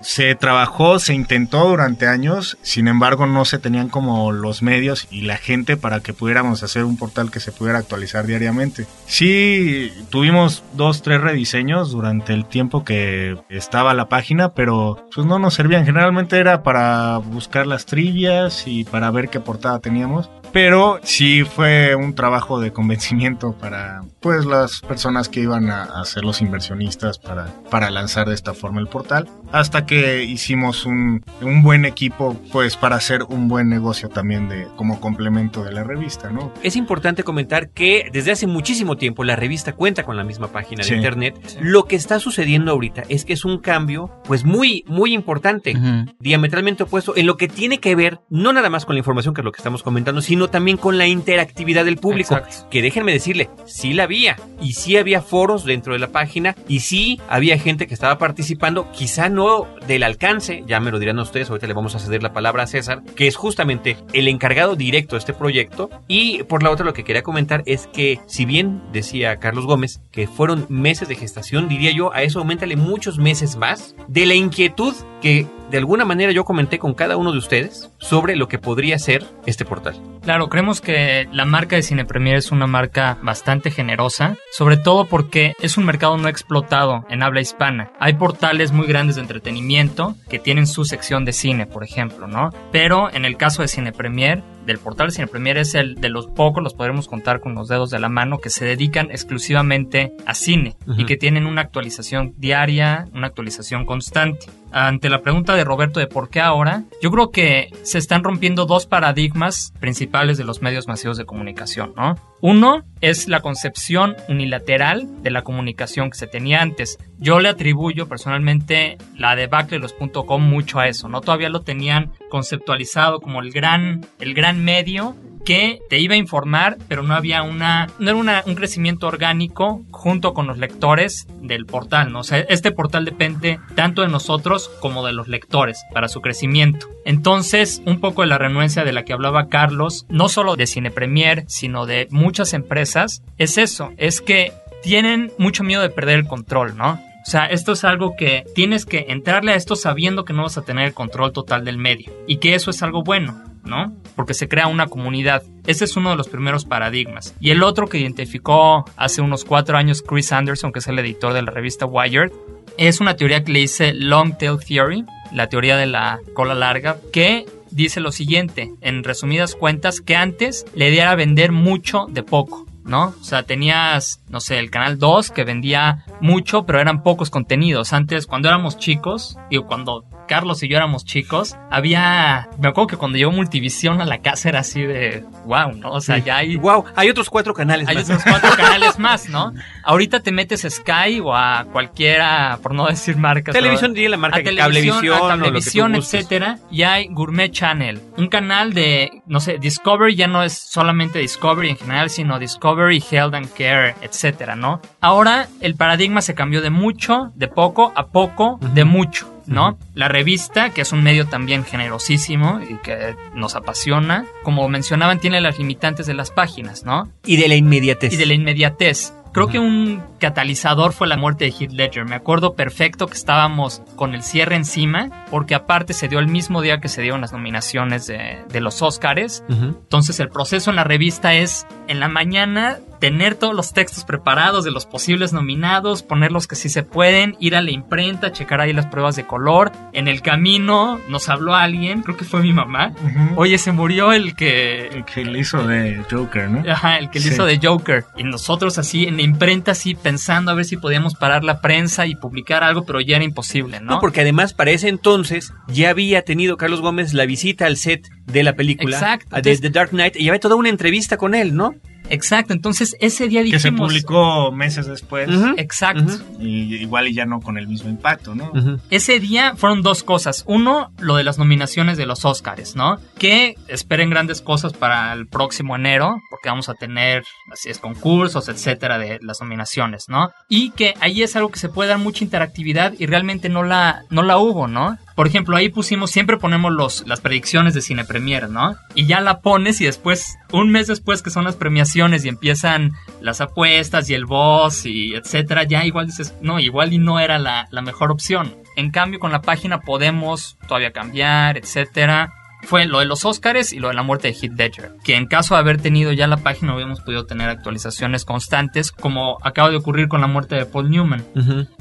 se 0.00 0.34
trabajó, 0.34 0.98
se 0.98 1.14
intentó 1.14 1.68
durante 1.68 2.06
años, 2.06 2.58
sin 2.62 2.88
embargo 2.88 3.26
no 3.26 3.44
se 3.44 3.58
tenían 3.58 3.88
como 3.88 4.32
los 4.32 4.62
medios 4.62 5.06
y 5.10 5.22
la 5.22 5.36
gente 5.36 5.76
para 5.76 6.00
que 6.00 6.14
pudiéramos 6.14 6.62
hacer 6.62 6.84
un 6.84 6.96
portal 6.96 7.30
que 7.30 7.40
se 7.40 7.52
pudiera 7.52 7.78
actualizar 7.78 8.26
diariamente. 8.26 8.86
Sí, 9.06 9.92
tuvimos 10.08 10.64
dos, 10.72 11.02
tres 11.02 11.20
rediseños 11.20 11.90
durante 11.90 12.32
el 12.32 12.46
tiempo 12.46 12.84
que 12.84 13.36
estaba 13.48 13.94
la 13.94 14.08
página, 14.08 14.54
pero 14.54 15.06
pues 15.14 15.26
no 15.26 15.38
nos 15.38 15.54
servían. 15.54 15.84
Generalmente 15.84 16.38
era 16.38 16.62
para 16.62 17.18
buscar 17.18 17.66
las 17.66 17.86
trivias 17.86 18.66
y 18.66 18.84
para 18.84 19.10
ver 19.10 19.28
qué 19.28 19.40
portada 19.40 19.80
teníamos. 19.80 20.30
Pero 20.52 20.98
sí 21.02 21.44
fue 21.44 21.94
un 21.94 22.14
trabajo 22.14 22.60
de 22.60 22.72
convencimiento 22.72 23.52
para 23.52 24.02
pues 24.20 24.44
las 24.44 24.80
personas 24.80 25.28
que 25.28 25.40
iban 25.40 25.70
a, 25.70 26.04
ser 26.04 26.24
los 26.24 26.40
inversionistas 26.40 27.18
para, 27.18 27.46
para 27.70 27.90
lanzar 27.90 28.28
de 28.28 28.34
esta 28.34 28.54
forma 28.54 28.80
el 28.80 28.86
portal. 28.86 29.28
Hasta 29.52 29.86
que 29.86 30.24
hicimos 30.24 30.86
un, 30.86 31.24
un, 31.40 31.62
buen 31.62 31.84
equipo 31.84 32.36
pues 32.52 32.76
para 32.76 32.96
hacer 32.96 33.24
un 33.24 33.48
buen 33.48 33.68
negocio 33.68 34.08
también 34.08 34.48
de 34.48 34.66
como 34.76 35.00
complemento 35.00 35.64
de 35.64 35.72
la 35.72 35.84
revista, 35.84 36.30
¿no? 36.30 36.52
Es 36.62 36.76
importante 36.76 37.22
comentar 37.22 37.70
que 37.70 38.10
desde 38.12 38.32
hace 38.32 38.46
muchísimo 38.46 38.96
tiempo 38.96 39.24
la 39.24 39.36
revista 39.36 39.72
cuenta 39.72 40.04
con 40.04 40.16
la 40.16 40.24
misma 40.24 40.48
página 40.48 40.84
de 40.84 40.94
internet. 40.94 41.58
Lo 41.60 41.84
que 41.84 41.96
está 41.96 42.20
sucediendo 42.20 42.72
ahorita 42.72 43.02
es 43.08 43.24
que 43.24 43.32
es 43.32 43.44
un 43.44 43.58
cambio 43.58 44.10
pues 44.24 44.44
muy 44.44 44.84
muy 44.86 45.14
importante, 45.14 45.74
diametralmente 46.18 46.84
opuesto 46.84 47.16
en 47.16 47.26
lo 47.26 47.36
que 47.36 47.48
tiene 47.48 47.78
que 47.78 47.94
ver 47.94 48.20
no 48.28 48.52
nada 48.52 48.70
más 48.70 48.84
con 48.86 48.94
la 48.94 49.00
información 49.00 49.34
que 49.34 49.40
es 49.40 49.44
lo 49.44 49.52
que 49.52 49.58
estamos 49.58 49.82
comentando, 49.82 50.20
sino 50.20 50.39
también 50.48 50.76
con 50.76 50.98
la 50.98 51.06
interactividad 51.06 51.84
del 51.84 51.96
público. 51.96 52.40
Que 52.70 52.82
déjenme 52.82 53.12
decirle, 53.12 53.50
sí 53.66 53.92
la 53.92 54.04
había. 54.04 54.36
Y 54.60 54.74
sí 54.74 54.96
había 54.96 55.22
foros 55.22 55.64
dentro 55.64 55.92
de 55.92 55.98
la 55.98 56.08
página. 56.08 56.54
Y 56.68 56.80
sí 56.80 57.20
había 57.28 57.58
gente 57.58 57.86
que 57.86 57.94
estaba 57.94 58.18
participando. 58.18 58.90
Quizá 58.92 59.28
no 59.28 59.66
del 59.86 60.02
alcance, 60.02 60.64
ya 60.66 60.80
me 60.80 60.90
lo 60.90 60.98
dirán 60.98 61.18
ustedes. 61.18 61.50
Ahorita 61.50 61.66
le 61.66 61.74
vamos 61.74 61.94
a 61.94 61.98
ceder 61.98 62.22
la 62.22 62.32
palabra 62.32 62.62
a 62.62 62.66
César, 62.66 63.02
que 63.16 63.26
es 63.26 63.36
justamente 63.36 63.96
el 64.12 64.28
encargado 64.28 64.76
directo 64.76 65.16
de 65.16 65.20
este 65.20 65.34
proyecto. 65.34 65.90
Y 66.08 66.42
por 66.44 66.62
la 66.62 66.70
otra, 66.70 66.84
lo 66.84 66.92
que 66.92 67.04
quería 67.04 67.22
comentar 67.22 67.62
es 67.66 67.86
que, 67.86 68.20
si 68.26 68.44
bien 68.44 68.82
decía 68.92 69.36
Carlos 69.36 69.66
Gómez 69.66 70.00
que 70.10 70.26
fueron 70.26 70.66
meses 70.68 71.08
de 71.08 71.16
gestación, 71.16 71.68
diría 71.68 71.92
yo, 71.92 72.12
a 72.14 72.22
eso 72.22 72.38
aumentale 72.38 72.76
muchos 72.76 73.18
meses 73.18 73.56
más 73.56 73.94
de 74.08 74.26
la 74.26 74.34
inquietud 74.34 74.94
que 75.20 75.46
de 75.70 75.78
alguna 75.78 76.04
manera 76.04 76.32
yo 76.32 76.44
comenté 76.44 76.78
con 76.78 76.94
cada 76.94 77.16
uno 77.16 77.32
de 77.32 77.38
ustedes 77.38 77.90
sobre 77.98 78.36
lo 78.36 78.48
que 78.48 78.58
podría 78.58 78.98
ser 78.98 79.24
este 79.46 79.64
portal. 79.64 80.00
Claro, 80.30 80.48
creemos 80.48 80.80
que 80.80 81.26
la 81.32 81.44
marca 81.44 81.74
de 81.74 81.82
Cine 81.82 82.04
Premier 82.04 82.36
es 82.36 82.52
una 82.52 82.68
marca 82.68 83.18
bastante 83.20 83.72
generosa, 83.72 84.36
sobre 84.52 84.76
todo 84.76 85.06
porque 85.06 85.54
es 85.60 85.76
un 85.76 85.84
mercado 85.84 86.16
no 86.18 86.28
explotado 86.28 87.04
en 87.10 87.24
habla 87.24 87.40
hispana. 87.40 87.90
Hay 87.98 88.12
portales 88.12 88.70
muy 88.70 88.86
grandes 88.86 89.16
de 89.16 89.22
entretenimiento 89.22 90.14
que 90.28 90.38
tienen 90.38 90.68
su 90.68 90.84
sección 90.84 91.24
de 91.24 91.32
cine, 91.32 91.66
por 91.66 91.82
ejemplo, 91.82 92.28
¿no? 92.28 92.50
Pero 92.70 93.12
en 93.12 93.24
el 93.24 93.36
caso 93.36 93.62
de 93.62 93.66
Cine 93.66 93.90
Premier, 93.90 94.44
del 94.70 94.78
portal 94.78 95.10
Cine 95.10 95.26
Premier 95.26 95.58
es 95.58 95.74
el 95.74 95.96
de 95.96 96.08
los 96.08 96.28
pocos, 96.28 96.62
los 96.62 96.74
podremos 96.74 97.08
contar 97.08 97.40
con 97.40 97.54
los 97.54 97.68
dedos 97.68 97.90
de 97.90 97.98
la 97.98 98.08
mano, 98.08 98.38
que 98.38 98.50
se 98.50 98.64
dedican 98.64 99.10
exclusivamente 99.10 100.12
a 100.26 100.34
cine 100.34 100.76
y 100.96 101.06
que 101.06 101.16
tienen 101.16 101.46
una 101.46 101.62
actualización 101.62 102.34
diaria, 102.38 103.08
una 103.12 103.26
actualización 103.26 103.84
constante. 103.84 104.46
Ante 104.72 105.10
la 105.10 105.22
pregunta 105.22 105.54
de 105.56 105.64
Roberto 105.64 105.98
de 105.98 106.06
por 106.06 106.30
qué 106.30 106.40
ahora, 106.40 106.84
yo 107.02 107.10
creo 107.10 107.30
que 107.30 107.70
se 107.82 107.98
están 107.98 108.22
rompiendo 108.22 108.66
dos 108.66 108.86
paradigmas 108.86 109.72
principales 109.80 110.38
de 110.38 110.44
los 110.44 110.62
medios 110.62 110.86
masivos 110.86 111.16
de 111.16 111.26
comunicación, 111.26 111.92
¿no? 111.96 112.14
Uno 112.42 112.84
es 113.00 113.28
la 113.28 113.40
concepción 113.40 114.16
unilateral 114.28 115.22
de 115.22 115.30
la 115.30 115.42
comunicación 115.42 116.10
que 116.10 116.18
se 116.18 116.26
tenía 116.26 116.62
antes. 116.62 116.98
Yo 117.18 117.38
le 117.38 117.50
atribuyo 117.50 118.08
personalmente 118.08 118.96
la 119.16 119.36
debacle 119.36 119.76
de 119.76 119.80
los 119.80 119.92
.com 119.92 120.42
mucho 120.42 120.78
a 120.78 120.88
eso, 120.88 121.08
¿no? 121.08 121.20
Todavía 121.20 121.50
lo 121.50 121.60
tenían 121.60 122.12
conceptualizado 122.30 123.20
como 123.20 123.40
el 123.40 123.52
gran, 123.52 124.06
el 124.20 124.32
gran 124.32 124.64
medio 124.64 125.16
que 125.44 125.80
te 125.88 125.98
iba 125.98 126.14
a 126.14 126.18
informar, 126.18 126.78
pero 126.88 127.02
no 127.02 127.14
había 127.14 127.42
una, 127.42 127.88
no 127.98 128.22
era 128.22 128.42
un 128.46 128.54
crecimiento 128.54 129.06
orgánico 129.06 129.82
junto 129.90 130.34
con 130.34 130.46
los 130.46 130.58
lectores 130.58 131.26
del 131.40 131.66
portal, 131.66 132.12
¿no? 132.12 132.20
O 132.20 132.24
sea, 132.24 132.38
este 132.38 132.72
portal 132.72 133.04
depende 133.04 133.58
tanto 133.74 134.02
de 134.02 134.08
nosotros 134.08 134.70
como 134.80 135.04
de 135.06 135.12
los 135.12 135.28
lectores 135.28 135.84
para 135.92 136.08
su 136.08 136.20
crecimiento. 136.20 136.88
Entonces, 137.04 137.82
un 137.86 138.00
poco 138.00 138.22
de 138.22 138.28
la 138.28 138.38
renuencia 138.38 138.84
de 138.84 138.92
la 138.92 139.04
que 139.04 139.12
hablaba 139.12 139.48
Carlos, 139.48 140.06
no 140.08 140.28
solo 140.28 140.56
de 140.56 140.66
Cine 140.66 140.90
Premier, 140.90 141.44
sino 141.48 141.86
de 141.86 142.06
muchas 142.10 142.52
empresas, 142.52 143.22
es 143.38 143.58
eso, 143.58 143.92
es 143.96 144.20
que 144.20 144.52
tienen 144.82 145.32
mucho 145.38 145.62
miedo 145.62 145.82
de 145.82 145.90
perder 145.90 146.20
el 146.20 146.26
control, 146.26 146.76
¿no? 146.76 147.00
O 147.22 147.30
sea, 147.30 147.46
esto 147.46 147.72
es 147.72 147.84
algo 147.84 148.16
que 148.16 148.44
tienes 148.54 148.86
que 148.86 149.06
entrarle 149.08 149.52
a 149.52 149.56
esto 149.56 149.76
sabiendo 149.76 150.24
que 150.24 150.32
no 150.32 150.42
vas 150.42 150.58
a 150.58 150.62
tener 150.62 150.86
el 150.86 150.94
control 150.94 151.32
total 151.32 151.64
del 151.64 151.78
medio 151.78 152.12
y 152.26 152.38
que 152.38 152.54
eso 152.54 152.70
es 152.70 152.82
algo 152.82 153.02
bueno. 153.02 153.42
¿no? 153.62 153.94
Porque 154.16 154.34
se 154.34 154.48
crea 154.48 154.66
una 154.66 154.86
comunidad. 154.86 155.42
Ese 155.66 155.84
es 155.84 155.96
uno 155.96 156.10
de 156.10 156.16
los 156.16 156.28
primeros 156.28 156.64
paradigmas. 156.64 157.34
Y 157.40 157.50
el 157.50 157.62
otro 157.62 157.88
que 157.88 157.98
identificó 157.98 158.84
hace 158.96 159.20
unos 159.20 159.44
cuatro 159.44 159.76
años 159.76 160.02
Chris 160.02 160.32
Anderson, 160.32 160.72
que 160.72 160.78
es 160.78 160.88
el 160.88 160.98
editor 160.98 161.34
de 161.34 161.42
la 161.42 161.50
revista 161.50 161.86
Wired, 161.86 162.32
es 162.78 163.00
una 163.00 163.16
teoría 163.16 163.44
que 163.44 163.52
le 163.52 163.60
dice 163.60 163.92
Long 163.92 164.38
Tail 164.38 164.58
Theory, 164.58 165.04
la 165.32 165.48
teoría 165.48 165.76
de 165.76 165.86
la 165.86 166.18
cola 166.34 166.54
larga, 166.54 166.96
que 167.12 167.44
dice 167.70 168.00
lo 168.00 168.12
siguiente, 168.12 168.72
en 168.80 169.04
resumidas 169.04 169.54
cuentas, 169.54 170.00
que 170.00 170.16
antes 170.16 170.64
le 170.74 170.90
diera 170.90 171.14
vender 171.14 171.52
mucho 171.52 172.06
de 172.08 172.22
poco. 172.22 172.66
¿No? 172.90 173.14
O 173.18 173.24
sea, 173.24 173.44
tenías, 173.44 174.20
no 174.28 174.40
sé, 174.40 174.58
el 174.58 174.70
canal 174.70 174.98
2 174.98 175.30
que 175.30 175.44
vendía 175.44 176.04
mucho, 176.20 176.66
pero 176.66 176.80
eran 176.80 177.02
pocos 177.02 177.30
contenidos. 177.30 177.92
Antes, 177.94 178.26
cuando 178.26 178.48
éramos 178.48 178.76
chicos, 178.76 179.38
digo, 179.48 179.66
cuando 179.66 180.04
Carlos 180.26 180.62
y 180.62 180.68
yo 180.68 180.76
éramos 180.76 181.04
chicos, 181.04 181.56
había. 181.70 182.48
Me 182.58 182.68
acuerdo 182.68 182.88
que 182.88 182.96
cuando 182.96 183.18
llegó 183.18 183.32
Multivisión 183.32 184.00
a 184.00 184.04
la 184.04 184.18
casa 184.18 184.48
era 184.48 184.60
así 184.60 184.82
de. 184.82 185.24
¡Wow! 185.46 185.76
¿no? 185.76 185.92
O 185.92 186.00
sea, 186.00 186.18
ya 186.18 186.38
hay. 186.38 186.56
¡Wow! 186.56 186.84
Hay 186.96 187.08
otros 187.10 187.30
cuatro 187.30 187.54
canales 187.54 187.88
hay 187.88 187.96
otros 187.96 188.22
cuatro 188.22 188.50
canales 188.56 188.98
más, 188.98 189.28
¿no? 189.28 189.52
Ahorita 189.84 190.20
te 190.20 190.32
metes 190.32 190.64
a 190.64 190.70
Sky 190.70 191.20
o 191.22 191.34
a 191.34 191.66
cualquiera, 191.72 192.58
por 192.62 192.74
no 192.74 192.86
decir 192.86 193.16
marcas. 193.16 193.54
Televisión 193.54 193.94
diría 193.94 194.10
la 194.10 194.16
marca 194.16 194.38
a 194.38 194.42
Cablevisión, 194.42 195.16
a 195.16 195.28
Cablevisión, 195.28 195.94
etcétera. 195.94 196.58
Y 196.70 196.82
hay 196.82 197.08
Gourmet 197.10 197.50
Channel, 197.50 198.00
un 198.16 198.28
canal 198.28 198.72
de, 198.72 199.22
no 199.26 199.40
sé, 199.40 199.58
Discovery 199.58 200.14
ya 200.14 200.26
no 200.26 200.42
es 200.42 200.52
solamente 200.58 201.18
Discovery 201.18 201.70
en 201.70 201.76
general, 201.76 202.10
sino 202.10 202.38
Discovery, 202.38 203.02
Health 203.10 203.34
and 203.34 203.52
Care, 203.52 203.94
etcétera, 204.02 204.56
¿no? 204.56 204.80
Ahora 205.00 205.48
el 205.60 205.74
paradigma 205.74 206.22
se 206.22 206.34
cambió 206.34 206.60
de 206.60 206.70
mucho, 206.70 207.32
de 207.34 207.48
poco, 207.48 207.92
a 207.94 208.08
poco, 208.08 208.58
de 208.74 208.84
mucho. 208.84 209.39
¿No? 209.50 209.76
La 209.94 210.08
revista, 210.08 210.70
que 210.70 210.80
es 210.80 210.92
un 210.92 211.02
medio 211.02 211.26
también 211.26 211.64
generosísimo 211.64 212.60
y 212.62 212.76
que 212.76 213.16
nos 213.34 213.56
apasiona, 213.56 214.24
como 214.44 214.66
mencionaban, 214.68 215.18
tiene 215.18 215.40
las 215.40 215.58
limitantes 215.58 216.06
de 216.06 216.14
las 216.14 216.30
páginas, 216.30 216.84
¿no? 216.84 217.10
Y 217.26 217.36
de 217.36 217.48
la 217.48 217.56
inmediatez. 217.56 218.14
Y 218.14 218.16
de 218.16 218.26
la 218.26 218.34
inmediatez. 218.34 219.12
Creo 219.32 219.46
que 219.46 219.58
un 219.58 220.02
catalizador 220.18 220.92
fue 220.92 221.06
la 221.06 221.16
muerte 221.16 221.44
de 221.44 221.52
Heath 221.52 221.72
Ledger. 221.72 222.04
Me 222.04 222.16
acuerdo 222.16 222.54
perfecto 222.54 223.06
que 223.06 223.14
estábamos 223.14 223.82
con 223.94 224.14
el 224.14 224.22
cierre 224.22 224.56
encima, 224.56 225.24
porque 225.30 225.54
aparte 225.54 225.94
se 225.94 226.08
dio 226.08 226.18
el 226.18 226.26
mismo 226.26 226.62
día 226.62 226.80
que 226.80 226.88
se 226.88 227.02
dieron 227.02 227.20
las 227.20 227.32
nominaciones 227.32 228.06
de, 228.06 228.60
los 228.60 228.82
Oscars. 228.82 229.44
Entonces 229.48 230.18
el 230.20 230.28
proceso 230.30 230.70
en 230.70 230.76
la 230.76 230.84
revista 230.84 231.34
es 231.34 231.66
en 231.86 232.00
la 232.00 232.08
mañana 232.08 232.78
tener 233.00 233.34
todos 233.34 233.54
los 233.54 233.72
textos 233.72 234.04
preparados 234.04 234.64
de 234.64 234.70
los 234.70 234.86
posibles 234.86 235.32
nominados, 235.32 236.02
poner 236.02 236.30
los 236.30 236.46
que 236.46 236.54
sí 236.54 236.68
se 236.68 236.82
pueden, 236.82 237.36
ir 237.40 237.56
a 237.56 237.62
la 237.62 237.70
imprenta, 237.70 238.30
checar 238.30 238.60
ahí 238.60 238.72
las 238.72 238.86
pruebas 238.86 239.16
de 239.16 239.26
color. 239.26 239.72
En 239.92 240.06
el 240.06 240.22
camino 240.22 241.00
nos 241.08 241.28
habló 241.28 241.54
alguien, 241.54 242.02
creo 242.02 242.16
que 242.16 242.24
fue 242.24 242.42
mi 242.42 242.52
mamá. 242.52 242.92
Oye, 243.36 243.58
se 243.58 243.72
murió 243.72 244.12
el 244.12 244.36
que... 244.36 244.88
El 244.88 245.04
que 245.04 245.24
le 245.24 245.40
hizo 245.40 245.66
de 245.66 246.04
Joker, 246.10 246.50
¿no? 246.50 246.70
Ajá, 246.70 246.98
el 246.98 247.10
que 247.10 247.20
le 247.20 247.28
hizo 247.28 247.46
de 247.46 247.58
Joker. 247.62 248.04
Y 248.16 248.24
nosotros 248.24 248.78
así 248.78 249.04
en 249.04 249.16
la 249.16 249.22
imprenta, 249.22 249.72
así 249.72 249.94
pensando 249.94 250.50
a 250.50 250.54
ver 250.54 250.66
si 250.66 250.76
podíamos 250.76 251.14
parar 251.14 251.42
la 251.42 251.60
prensa 251.60 252.06
y 252.06 252.14
publicar 252.14 252.62
algo, 252.62 252.84
pero 252.84 253.00
ya 253.00 253.16
era 253.16 253.24
imposible, 253.24 253.80
¿no? 253.80 253.92
No, 253.92 254.00
porque 254.00 254.20
además 254.20 254.52
para 254.52 254.70
ese 254.70 254.88
entonces 254.88 255.52
ya 255.68 255.90
había 255.90 256.22
tenido 256.22 256.56
Carlos 256.56 256.80
Gómez 256.80 257.14
la 257.14 257.24
visita 257.24 257.66
al 257.66 257.76
set 257.76 258.08
de 258.26 258.42
la 258.42 258.54
película 258.54 258.96
Exacto. 258.96 259.40
de 259.40 259.56
The 259.56 259.70
Dark 259.70 259.90
Knight 259.90 260.16
y 260.16 260.28
había 260.28 260.40
toda 260.40 260.54
una 260.54 260.68
entrevista 260.68 261.16
con 261.16 261.34
él, 261.34 261.54
¿no? 261.54 261.74
Exacto, 262.10 262.52
entonces 262.52 262.96
ese 263.00 263.28
día 263.28 263.42
dijimos... 263.42 263.62
Que 263.62 263.70
se 263.70 263.76
publicó 263.76 264.52
meses 264.52 264.86
después. 264.86 265.28
Exacto. 265.56 266.12
y 266.38 266.74
igual 266.76 267.08
y 267.08 267.14
ya 267.14 267.24
no 267.24 267.40
con 267.40 267.56
el 267.56 267.68
mismo 267.68 267.88
impacto, 267.88 268.34
¿no? 268.34 268.52
Ese 268.90 269.20
día 269.20 269.54
fueron 269.56 269.82
dos 269.82 270.02
cosas. 270.02 270.44
Uno, 270.46 270.92
lo 270.98 271.16
de 271.16 271.24
las 271.24 271.38
nominaciones 271.38 271.96
de 271.96 272.06
los 272.06 272.24
Oscars, 272.24 272.76
¿no? 272.76 272.98
Que 273.18 273.56
esperen 273.68 274.10
grandes 274.10 274.42
cosas 274.42 274.72
para 274.72 275.12
el 275.12 275.26
próximo 275.26 275.76
enero, 275.76 276.20
porque 276.30 276.48
vamos 276.48 276.68
a 276.68 276.74
tener 276.74 277.22
así 277.52 277.70
es 277.70 277.78
concursos, 277.78 278.48
etcétera, 278.48 278.98
de 278.98 279.18
las 279.22 279.40
nominaciones, 279.40 280.08
¿no? 280.08 280.30
Y 280.48 280.70
que 280.72 280.94
ahí 281.00 281.22
es 281.22 281.36
algo 281.36 281.50
que 281.50 281.58
se 281.58 281.68
puede 281.68 281.90
dar 281.90 281.98
mucha 281.98 282.24
interactividad 282.24 282.94
y 282.98 283.06
realmente 283.06 283.48
no 283.48 283.62
la, 283.62 284.02
no 284.10 284.22
la 284.22 284.38
hubo, 284.38 284.66
¿no? 284.66 284.98
Por 285.14 285.26
ejemplo, 285.26 285.56
ahí 285.56 285.68
pusimos, 285.68 286.10
siempre 286.10 286.36
ponemos 286.36 286.72
los, 286.72 287.06
las 287.06 287.20
predicciones 287.20 287.74
de 287.74 287.82
Cine 287.82 288.04
Premier, 288.04 288.48
¿no? 288.48 288.76
Y 288.94 289.06
ya 289.06 289.20
la 289.20 289.40
pones 289.40 289.80
y 289.80 289.84
después, 289.84 290.36
un 290.52 290.70
mes 290.70 290.86
después 290.86 291.22
que 291.22 291.30
son 291.30 291.44
las 291.44 291.56
premiaciones 291.56 292.24
y 292.24 292.28
empiezan 292.28 292.92
las 293.20 293.40
apuestas 293.40 294.08
y 294.10 294.14
el 294.14 294.24
boss 294.24 294.86
y 294.86 295.14
etcétera, 295.14 295.64
ya 295.64 295.84
igual 295.84 296.06
dices, 296.06 296.34
no, 296.40 296.60
igual 296.60 296.92
y 296.92 296.98
no 296.98 297.20
era 297.20 297.38
la, 297.38 297.68
la 297.70 297.82
mejor 297.82 298.10
opción. 298.10 298.54
En 298.76 298.90
cambio, 298.90 299.20
con 299.20 299.32
la 299.32 299.42
página 299.42 299.80
podemos 299.80 300.56
todavía 300.66 300.92
cambiar, 300.92 301.58
etcétera 301.58 302.32
fue 302.62 302.86
lo 302.86 303.00
de 303.00 303.06
los 303.06 303.24
Oscars 303.24 303.72
y 303.72 303.78
lo 303.78 303.88
de 303.88 303.94
la 303.94 304.02
muerte 304.02 304.28
de 304.28 304.34
Heath 304.34 304.58
Ledger, 304.58 304.92
que 305.04 305.16
en 305.16 305.26
caso 305.26 305.54
de 305.54 305.60
haber 305.60 305.80
tenido 305.80 306.12
ya 306.12 306.26
la 306.26 306.38
página 306.38 306.74
hubiéramos 306.74 307.00
podido 307.00 307.26
tener 307.26 307.48
actualizaciones 307.48 308.24
constantes, 308.24 308.92
como 308.92 309.38
acaba 309.42 309.70
de 309.70 309.76
ocurrir 309.76 310.08
con 310.08 310.20
la 310.20 310.26
muerte 310.26 310.54
de 310.54 310.66
Paul 310.66 310.90
Newman, 310.90 311.24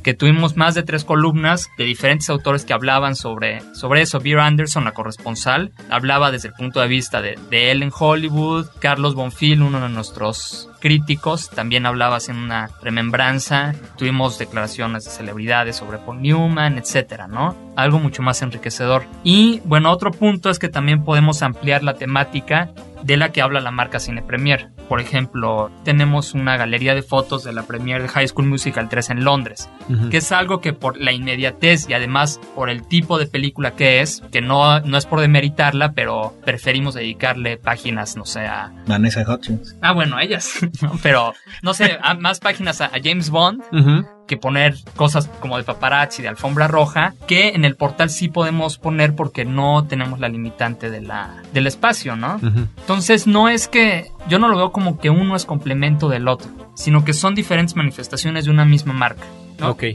que 0.04 0.14
tuvimos 0.14 0.58
más 0.58 0.76
de 0.76 0.84
tres 0.84 1.04
columnas 1.04 1.70
de 1.78 1.86
diferentes 1.86 2.30
autores 2.30 2.66
que 2.66 2.74
hablaban 2.74 3.16
sobre, 3.16 3.62
sobre 3.74 4.02
eso. 4.02 4.20
Beer 4.20 4.40
Anderson, 4.40 4.84
la 4.84 4.92
corresponsal, 4.92 5.72
hablaba 5.90 6.32
desde 6.32 6.50
el 6.50 6.54
punto 6.54 6.80
de 6.82 6.88
vista 6.88 7.22
de, 7.22 7.38
de 7.50 7.72
él 7.72 7.84
en 7.84 7.92
Hollywood, 7.98 8.68
Carlos 8.80 9.16
Bonfil, 9.16 9.62
uno 9.62 9.80
de 9.80 9.90
nuestros 9.90 10.70
críticos, 10.80 11.50
también 11.50 11.86
hablaba 11.86 12.18
haciendo 12.18 12.44
una 12.44 12.70
remembranza, 12.82 13.74
tuvimos 13.98 14.38
declaraciones 14.38 15.06
de 15.06 15.12
celebridades 15.12 15.76
sobre 15.76 15.98
Paul 15.98 16.22
Newman, 16.22 16.78
etcétera, 16.78 17.28
¿no? 17.28 17.56
Algo 17.76 18.00
mucho 18.00 18.22
más 18.22 18.42
enriquecedor. 18.42 19.04
Y 19.24 19.62
bueno, 19.66 19.92
otro 19.92 20.12
punto 20.12 20.50
es 20.50 20.60
que 20.60 20.70
también 20.70 21.04
podemos 21.04 21.42
ampliar 21.42 21.84
la 21.84 21.94
temática 21.94 22.72
de 23.04 23.18
la 23.18 23.32
que 23.32 23.42
habla 23.42 23.60
la 23.60 23.72
marca 23.72 24.00
Cine 24.00 24.22
Premier. 24.22 24.70
Por 24.88 25.02
ejemplo, 25.02 25.72
tenemos 25.84 26.34
una 26.34 26.58
galería 26.58 26.96
de 26.96 27.02
fotos 27.02 27.44
de 27.44 27.54
la 27.54 27.64
premier 27.64 28.02
de 28.02 28.08
High 28.08 28.28
School 28.28 28.48
Musical 28.48 28.90
3 28.90 29.12
en 29.12 29.24
Londres, 29.24 29.70
que 30.10 30.18
es 30.18 30.32
algo 30.32 30.62
que 30.62 30.74
por 30.74 31.00
la 31.00 31.12
inmediatez 31.12 31.88
y 31.90 31.94
además 31.94 32.40
por 32.56 32.70
el 32.70 32.88
tipo 32.88 33.18
de 33.18 33.28
película 33.28 33.76
que 33.76 34.02
es, 34.02 34.24
que 34.32 34.42
no, 34.42 34.80
no 34.82 34.98
es 34.98 35.06
por 35.06 35.20
demeritarla, 35.20 35.92
pero 35.94 36.34
preferimos 36.44 36.96
dedicarle 36.96 37.58
páginas, 37.58 38.18
no 38.18 38.26
sé, 38.26 38.42
a... 38.42 38.72
Vanessa 38.88 39.24
Hutchins. 39.28 39.76
Ah, 39.82 39.94
bueno, 39.94 40.18
a 40.18 40.24
ellas, 40.24 40.54
pero 41.04 41.34
no 41.62 41.74
sé, 41.74 41.98
a 42.02 42.16
más 42.16 42.40
páginas 42.40 42.82
a, 42.82 42.90
James 43.02 43.30
Bond 43.30 43.64
que 44.30 44.38
poner 44.38 44.76
cosas 44.96 45.28
como 45.42 45.58
de 45.58 45.64
paparazzi, 45.64 46.22
de 46.22 46.28
alfombra 46.28 46.68
roja, 46.68 47.16
que 47.26 47.50
en 47.50 47.66
el 47.66 47.76
portal 47.76 48.12
sí 48.12 48.30
podemos 48.30 48.78
poner 48.78 49.16
porque 49.16 49.44
no 49.44 49.86
tenemos 49.88 50.20
la 50.20 50.30
limitante 50.30 50.92
de 50.92 51.02
la, 51.02 51.42
del 51.52 51.66
espacio, 51.66 52.16
¿no? 52.16 52.40
Entonces 52.78 53.26
no 53.26 53.50
es 53.50 53.68
que 53.68 54.12
yo 54.30 54.38
no 54.38 54.48
lo 54.48 54.56
veo 54.56 54.72
como 54.72 55.00
que 55.00 55.10
uno 55.10 55.36
es 55.36 55.46
complemento 55.46 56.10
del 56.10 56.28
otro, 56.28 56.48
sino 56.76 57.04
que 57.04 57.14
son 57.14 57.34
diferentes 57.34 57.76
manifestaciones 57.76 58.46
de 58.46 58.52
una 58.52 58.66
misma 58.66 58.94
marca. 58.94 59.26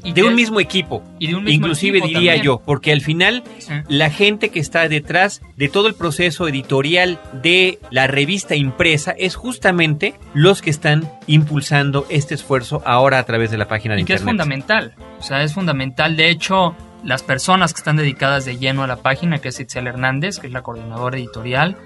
Y 0.02 0.12
de 0.12 0.22
un 0.22 0.34
mismo 0.34 0.60
equipo. 0.60 1.02
Y 1.18 1.28
de 1.28 1.34
un 1.36 1.44
mismo 1.44 1.66
Inclusive 1.66 2.00
diría 2.00 2.36
yo, 2.36 2.60
porque 2.64 2.92
al 2.92 3.00
final 3.00 3.42
la 3.88 4.10
gente 4.10 4.50
que 4.50 4.60
está 4.60 4.88
detrás 4.88 5.42
de 5.56 5.68
todo 5.68 5.88
el 5.88 5.94
proceso 5.94 6.48
editorial 6.48 7.20
de 7.32 7.78
la 7.90 8.06
revista 8.06 8.54
impresa 8.54 9.14
es 9.16 9.36
justamente 9.36 10.14
los 10.32 10.62
que 10.62 10.70
están 10.70 11.10
impulsando 11.26 12.06
este 12.08 12.34
esfuerzo 12.34 12.82
ahora 12.84 13.18
a 13.18 13.24
través 13.24 13.50
de 13.50 13.58
la 13.58 13.68
página 13.68 13.94
de 13.94 14.00
y 14.00 14.02
internet. 14.02 14.18
Que 14.18 14.22
es 14.22 14.30
fundamental. 14.30 14.94
O 15.18 15.22
sea, 15.22 15.42
es 15.42 15.54
fundamental. 15.54 16.16
De 16.16 16.28
hecho, 16.28 16.76
las 17.04 17.22
personas 17.22 17.72
que 17.72 17.78
están 17.78 17.96
dedicadas 17.96 18.44
de 18.44 18.58
lleno 18.58 18.82
a 18.82 18.86
la 18.86 18.96
página, 18.96 19.38
que 19.38 19.48
es 19.48 19.60
Itzel 19.60 19.86
Hernández, 19.86 20.38
que 20.38 20.46
es 20.46 20.52
la 20.52 20.62
coordinadora 20.62 21.16
editorial, 21.16 21.76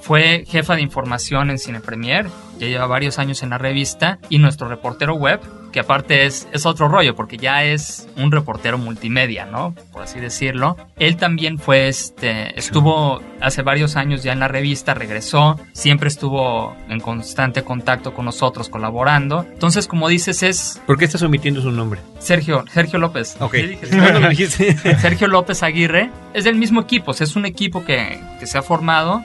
fue 0.00 0.44
jefa 0.46 0.76
de 0.76 0.82
información 0.82 1.50
en 1.50 1.58
Cine 1.58 1.80
Premier, 1.80 2.26
ya 2.58 2.66
lleva 2.66 2.86
varios 2.86 3.18
años 3.18 3.42
en 3.42 3.50
la 3.50 3.58
revista, 3.58 4.18
y 4.28 4.38
nuestro 4.38 4.68
reportero 4.68 5.14
web, 5.14 5.40
que 5.76 5.80
aparte 5.80 6.24
es, 6.24 6.48
es 6.54 6.64
otro 6.64 6.88
rollo, 6.88 7.14
porque 7.14 7.36
ya 7.36 7.62
es 7.62 8.08
un 8.16 8.32
reportero 8.32 8.78
multimedia, 8.78 9.44
¿no? 9.44 9.74
Por 9.92 10.04
así 10.04 10.18
decirlo. 10.18 10.78
Él 10.98 11.18
también 11.18 11.58
fue, 11.58 11.88
este, 11.88 12.58
estuvo 12.58 13.20
hace 13.42 13.60
varios 13.60 13.96
años 13.96 14.22
ya 14.22 14.32
en 14.32 14.40
la 14.40 14.48
revista, 14.48 14.94
regresó, 14.94 15.60
siempre 15.74 16.08
estuvo 16.08 16.74
en 16.88 16.98
constante 17.00 17.62
contacto 17.62 18.14
con 18.14 18.24
nosotros, 18.24 18.70
colaborando. 18.70 19.44
Entonces, 19.52 19.86
como 19.86 20.08
dices, 20.08 20.42
es... 20.42 20.80
¿Por 20.86 20.96
qué 20.96 21.04
estás 21.04 21.20
omitiendo 21.20 21.60
su 21.60 21.70
nombre? 21.70 22.00
Sergio, 22.20 22.64
Sergio 22.72 22.98
López. 22.98 23.36
Ok. 23.40 23.56
Sergio 24.98 25.28
López 25.28 25.62
Aguirre. 25.62 26.10
Es 26.32 26.44
del 26.44 26.54
mismo 26.54 26.80
equipo, 26.80 27.12
es 27.12 27.36
un 27.36 27.44
equipo 27.44 27.84
que, 27.84 28.18
que 28.40 28.46
se 28.46 28.56
ha 28.56 28.62
formado 28.62 29.22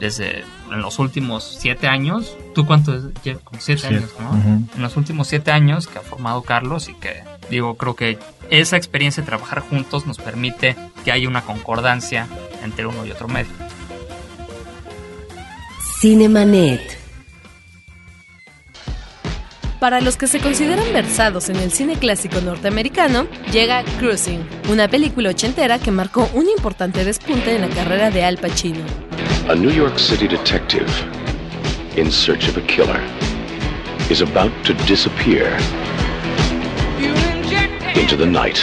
desde 0.00 0.44
en 0.70 0.82
los 0.82 0.98
últimos 0.98 1.56
siete 1.58 1.86
años. 1.86 2.36
¿Tú 2.54 2.66
cuánto? 2.66 2.92
Como 3.44 3.60
siete, 3.60 3.86
años, 3.86 4.10
¿no? 4.20 4.34
En 4.34 4.82
los 4.82 4.96
últimos 4.96 5.28
siete 5.28 5.50
años 5.50 5.86
que 5.86 5.98
ha 5.98 6.02
formado 6.02 6.42
Carlos 6.42 6.88
y 6.88 6.94
que, 6.94 7.22
digo, 7.50 7.76
creo 7.76 7.94
que 7.94 8.18
esa 8.50 8.76
experiencia 8.76 9.22
de 9.22 9.26
trabajar 9.26 9.60
juntos 9.60 10.06
nos 10.06 10.18
permite 10.18 10.76
que 11.04 11.12
haya 11.12 11.28
una 11.28 11.42
concordancia 11.42 12.26
entre 12.62 12.86
uno 12.86 13.04
y 13.06 13.10
otro 13.10 13.28
medio. 13.28 13.52
Cinemanet. 16.00 17.05
Para 19.86 20.00
los 20.00 20.16
que 20.16 20.26
se 20.26 20.40
consideran 20.40 20.92
versados 20.92 21.48
en 21.48 21.54
el 21.54 21.70
cine 21.70 21.94
clásico 21.94 22.40
norteamericano, 22.40 23.28
llega 23.52 23.84
Cruising, 24.00 24.44
una 24.68 24.88
película 24.88 25.30
ochentera 25.30 25.78
que 25.78 25.92
marcó 25.92 26.28
un 26.34 26.48
importante 26.48 27.04
despunte 27.04 27.54
en 27.54 27.60
la 27.60 27.68
carrera 27.68 28.10
de 28.10 28.24
Al 28.24 28.36
Pacino. 28.36 28.80
A 29.48 29.54
New 29.54 29.70
York 29.70 29.96
City 29.96 30.26
detective 30.26 30.88
in 31.96 32.10
search 32.10 32.48
of 32.48 32.56
a 32.56 32.62
killer 32.62 33.00
is 34.10 34.22
about 34.22 34.50
to 34.64 34.72
disappear 34.88 35.56
into 37.94 38.16
the 38.16 38.26
night. 38.26 38.58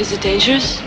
Is 0.00 0.10
it 0.10 0.20
dangerous? 0.20 0.80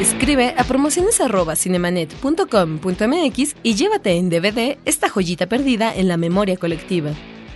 Escribe 0.00 0.54
a 0.56 0.64
promociones@cinemanet.com.mx 0.64 3.56
y 3.62 3.74
llévate 3.74 4.12
en 4.12 4.30
DVD 4.30 4.78
esta 4.86 5.10
joyita 5.10 5.46
perdida 5.46 5.94
en 5.94 6.08
la 6.08 6.16
memoria 6.16 6.56
colectiva. 6.56 7.10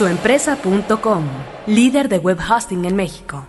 Suempresa.com, 0.00 1.28
líder 1.66 2.08
de 2.08 2.16
web 2.16 2.38
hosting 2.38 2.86
en 2.86 2.96
México. 2.96 3.46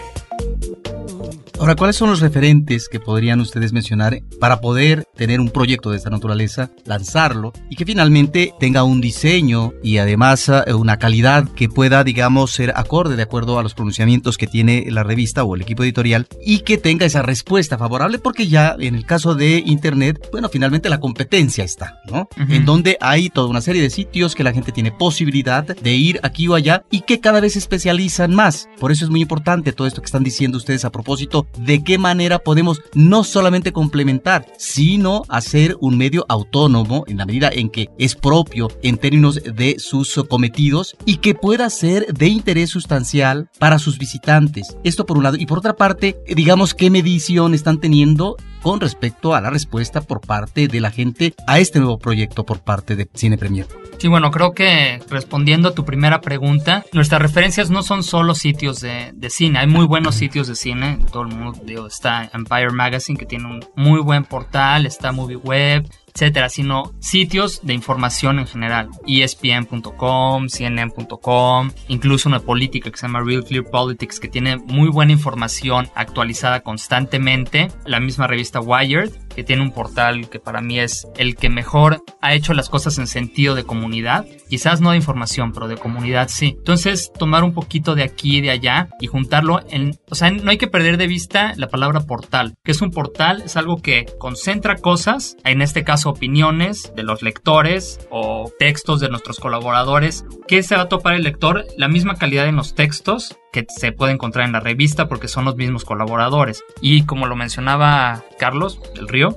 Ahora, 1.60 1.74
¿cuáles 1.74 1.96
son 1.96 2.08
los 2.08 2.20
referentes 2.20 2.88
que 2.88 3.00
podrían 3.00 3.40
ustedes 3.40 3.72
mencionar 3.72 4.22
para 4.38 4.60
poder 4.60 5.08
tener 5.16 5.40
un 5.40 5.50
proyecto 5.50 5.90
de 5.90 5.96
esta 5.96 6.08
naturaleza, 6.08 6.70
lanzarlo 6.84 7.52
y 7.68 7.74
que 7.74 7.84
finalmente 7.84 8.54
tenga 8.60 8.84
un 8.84 9.00
diseño 9.00 9.72
y 9.82 9.98
además 9.98 10.48
eh, 10.48 10.72
una 10.72 10.98
calidad 10.98 11.48
que 11.48 11.68
pueda, 11.68 12.04
digamos, 12.04 12.52
ser 12.52 12.72
acorde 12.76 13.16
de 13.16 13.24
acuerdo 13.24 13.58
a 13.58 13.64
los 13.64 13.74
pronunciamientos 13.74 14.38
que 14.38 14.46
tiene 14.46 14.86
la 14.88 15.02
revista 15.02 15.42
o 15.42 15.56
el 15.56 15.62
equipo 15.62 15.82
editorial 15.82 16.28
y 16.46 16.60
que 16.60 16.78
tenga 16.78 17.06
esa 17.06 17.22
respuesta 17.22 17.76
favorable 17.76 18.20
porque 18.20 18.46
ya 18.46 18.76
en 18.78 18.94
el 18.94 19.04
caso 19.04 19.34
de 19.34 19.60
Internet, 19.66 20.28
bueno, 20.30 20.48
finalmente 20.48 20.88
la 20.88 21.00
competencia 21.00 21.64
está, 21.64 21.98
¿no? 22.08 22.28
En 22.36 22.64
donde 22.66 22.98
hay 23.00 23.30
toda 23.30 23.48
una 23.48 23.62
serie 23.62 23.82
de 23.82 23.90
sitios 23.90 24.36
que 24.36 24.44
la 24.44 24.52
gente 24.52 24.70
tiene 24.70 24.92
posibilidad 24.92 25.64
de 25.64 25.92
ir 25.92 26.20
aquí 26.22 26.46
o 26.46 26.54
allá 26.54 26.84
y 26.88 27.00
que 27.00 27.18
cada 27.18 27.40
vez 27.40 27.54
se 27.54 27.58
especializan 27.58 28.32
más. 28.32 28.68
Por 28.78 28.92
eso 28.92 29.04
es 29.04 29.10
muy 29.10 29.22
importante 29.22 29.72
todo 29.72 29.88
esto 29.88 30.00
que 30.00 30.06
están 30.06 30.22
diciendo 30.22 30.56
ustedes 30.56 30.84
a 30.84 30.92
propósito 30.92 31.47
de 31.56 31.82
qué 31.82 31.98
manera 31.98 32.38
podemos 32.38 32.80
no 32.94 33.24
solamente 33.24 33.72
complementar, 33.72 34.46
sino 34.58 35.22
hacer 35.28 35.76
un 35.80 35.96
medio 35.96 36.24
autónomo 36.28 37.04
en 37.06 37.18
la 37.18 37.26
medida 37.26 37.50
en 37.52 37.70
que 37.70 37.88
es 37.98 38.14
propio 38.14 38.68
en 38.82 38.98
términos 38.98 39.40
de 39.42 39.76
sus 39.78 40.14
cometidos 40.28 40.96
y 41.04 41.16
que 41.16 41.34
pueda 41.34 41.68
ser 41.70 42.06
de 42.12 42.28
interés 42.28 42.70
sustancial 42.70 43.48
para 43.58 43.78
sus 43.78 43.98
visitantes. 43.98 44.76
Esto 44.84 45.06
por 45.06 45.16
un 45.16 45.24
lado. 45.24 45.36
Y 45.38 45.46
por 45.46 45.58
otra 45.58 45.76
parte, 45.76 46.16
digamos 46.26 46.74
qué 46.74 46.90
medición 46.90 47.54
están 47.54 47.80
teniendo 47.80 48.36
con 48.62 48.80
respecto 48.80 49.34
a 49.34 49.40
la 49.40 49.50
respuesta 49.50 50.00
por 50.00 50.20
parte 50.20 50.68
de 50.68 50.80
la 50.80 50.90
gente 50.90 51.34
a 51.46 51.58
este 51.58 51.78
nuevo 51.78 51.98
proyecto 51.98 52.44
por 52.44 52.60
parte 52.60 52.96
de 52.96 53.08
Cine 53.14 53.38
Premier. 53.38 53.66
Sí, 53.98 54.06
bueno, 54.06 54.30
creo 54.30 54.52
que 54.52 55.00
respondiendo 55.10 55.68
a 55.70 55.74
tu 55.74 55.84
primera 55.84 56.20
pregunta, 56.20 56.84
nuestras 56.92 57.20
referencias 57.20 57.70
no 57.70 57.82
son 57.82 58.04
solo 58.04 58.34
sitios 58.34 58.80
de, 58.80 59.10
de 59.12 59.30
cine, 59.30 59.58
hay 59.58 59.66
muy 59.66 59.86
buenos 59.86 60.14
sitios 60.14 60.46
de 60.46 60.54
cine, 60.54 60.98
todo 61.10 61.22
el 61.22 61.34
mundo, 61.34 61.58
digo, 61.64 61.86
está 61.86 62.30
Empire 62.32 62.70
Magazine 62.70 63.18
que 63.18 63.26
tiene 63.26 63.46
un 63.46 63.64
muy 63.74 64.00
buen 64.00 64.24
portal, 64.24 64.86
está 64.86 65.10
Movie 65.10 65.36
Web, 65.36 65.88
etcétera, 66.14 66.48
sino 66.48 66.94
sitios 67.00 67.60
de 67.62 67.74
información 67.74 68.38
en 68.38 68.46
general. 68.46 68.88
ESPN.com, 69.06 70.48
CNN.com, 70.48 71.70
incluso 71.88 72.28
una 72.28 72.40
política 72.40 72.90
que 72.90 72.96
se 72.96 73.06
llama 73.06 73.22
Real 73.22 73.44
Clear 73.44 73.64
Politics 73.64 74.20
que 74.20 74.28
tiene 74.28 74.56
muy 74.56 74.88
buena 74.88 75.12
información 75.12 75.88
actualizada 75.94 76.60
constantemente. 76.60 77.68
La 77.84 78.00
misma 78.00 78.26
revista 78.26 78.60
Wired 78.60 79.10
que 79.38 79.44
tiene 79.44 79.62
un 79.62 79.70
portal 79.70 80.28
que 80.28 80.40
para 80.40 80.60
mí 80.60 80.80
es 80.80 81.06
el 81.16 81.36
que 81.36 81.48
mejor 81.48 82.02
ha 82.20 82.34
hecho 82.34 82.54
las 82.54 82.68
cosas 82.68 82.98
en 82.98 83.06
sentido 83.06 83.54
de 83.54 83.62
comunidad. 83.62 84.26
Quizás 84.50 84.80
no 84.80 84.90
de 84.90 84.96
información, 84.96 85.52
pero 85.52 85.68
de 85.68 85.76
comunidad 85.76 86.26
sí. 86.28 86.56
Entonces, 86.58 87.12
tomar 87.16 87.44
un 87.44 87.54
poquito 87.54 87.94
de 87.94 88.02
aquí 88.02 88.38
y 88.38 88.40
de 88.40 88.50
allá 88.50 88.88
y 88.98 89.06
juntarlo 89.06 89.60
en... 89.70 89.96
O 90.10 90.16
sea, 90.16 90.32
no 90.32 90.50
hay 90.50 90.58
que 90.58 90.66
perder 90.66 90.96
de 90.96 91.06
vista 91.06 91.52
la 91.54 91.68
palabra 91.68 92.00
portal. 92.00 92.56
que 92.64 92.72
es 92.72 92.82
un 92.82 92.90
portal? 92.90 93.42
Es 93.42 93.56
algo 93.56 93.80
que 93.80 94.06
concentra 94.18 94.74
cosas, 94.74 95.36
en 95.44 95.62
este 95.62 95.84
caso 95.84 96.10
opiniones 96.10 96.92
de 96.96 97.04
los 97.04 97.22
lectores 97.22 98.00
o 98.10 98.50
textos 98.58 98.98
de 98.98 99.08
nuestros 99.08 99.38
colaboradores. 99.38 100.24
¿Qué 100.48 100.64
se 100.64 100.74
va 100.74 100.82
a 100.82 100.88
topar 100.88 101.14
el 101.14 101.22
lector? 101.22 101.64
La 101.76 101.86
misma 101.86 102.16
calidad 102.16 102.48
en 102.48 102.56
los 102.56 102.74
textos 102.74 103.38
que 103.52 103.66
se 103.68 103.92
puede 103.92 104.12
encontrar 104.12 104.46
en 104.46 104.52
la 104.52 104.60
revista 104.60 105.08
porque 105.08 105.28
son 105.28 105.44
los 105.44 105.56
mismos 105.56 105.84
colaboradores. 105.84 106.64
Y 106.80 107.04
como 107.04 107.26
lo 107.26 107.36
mencionaba 107.36 108.24
Carlos 108.38 108.80
del 108.94 109.08
Río, 109.08 109.36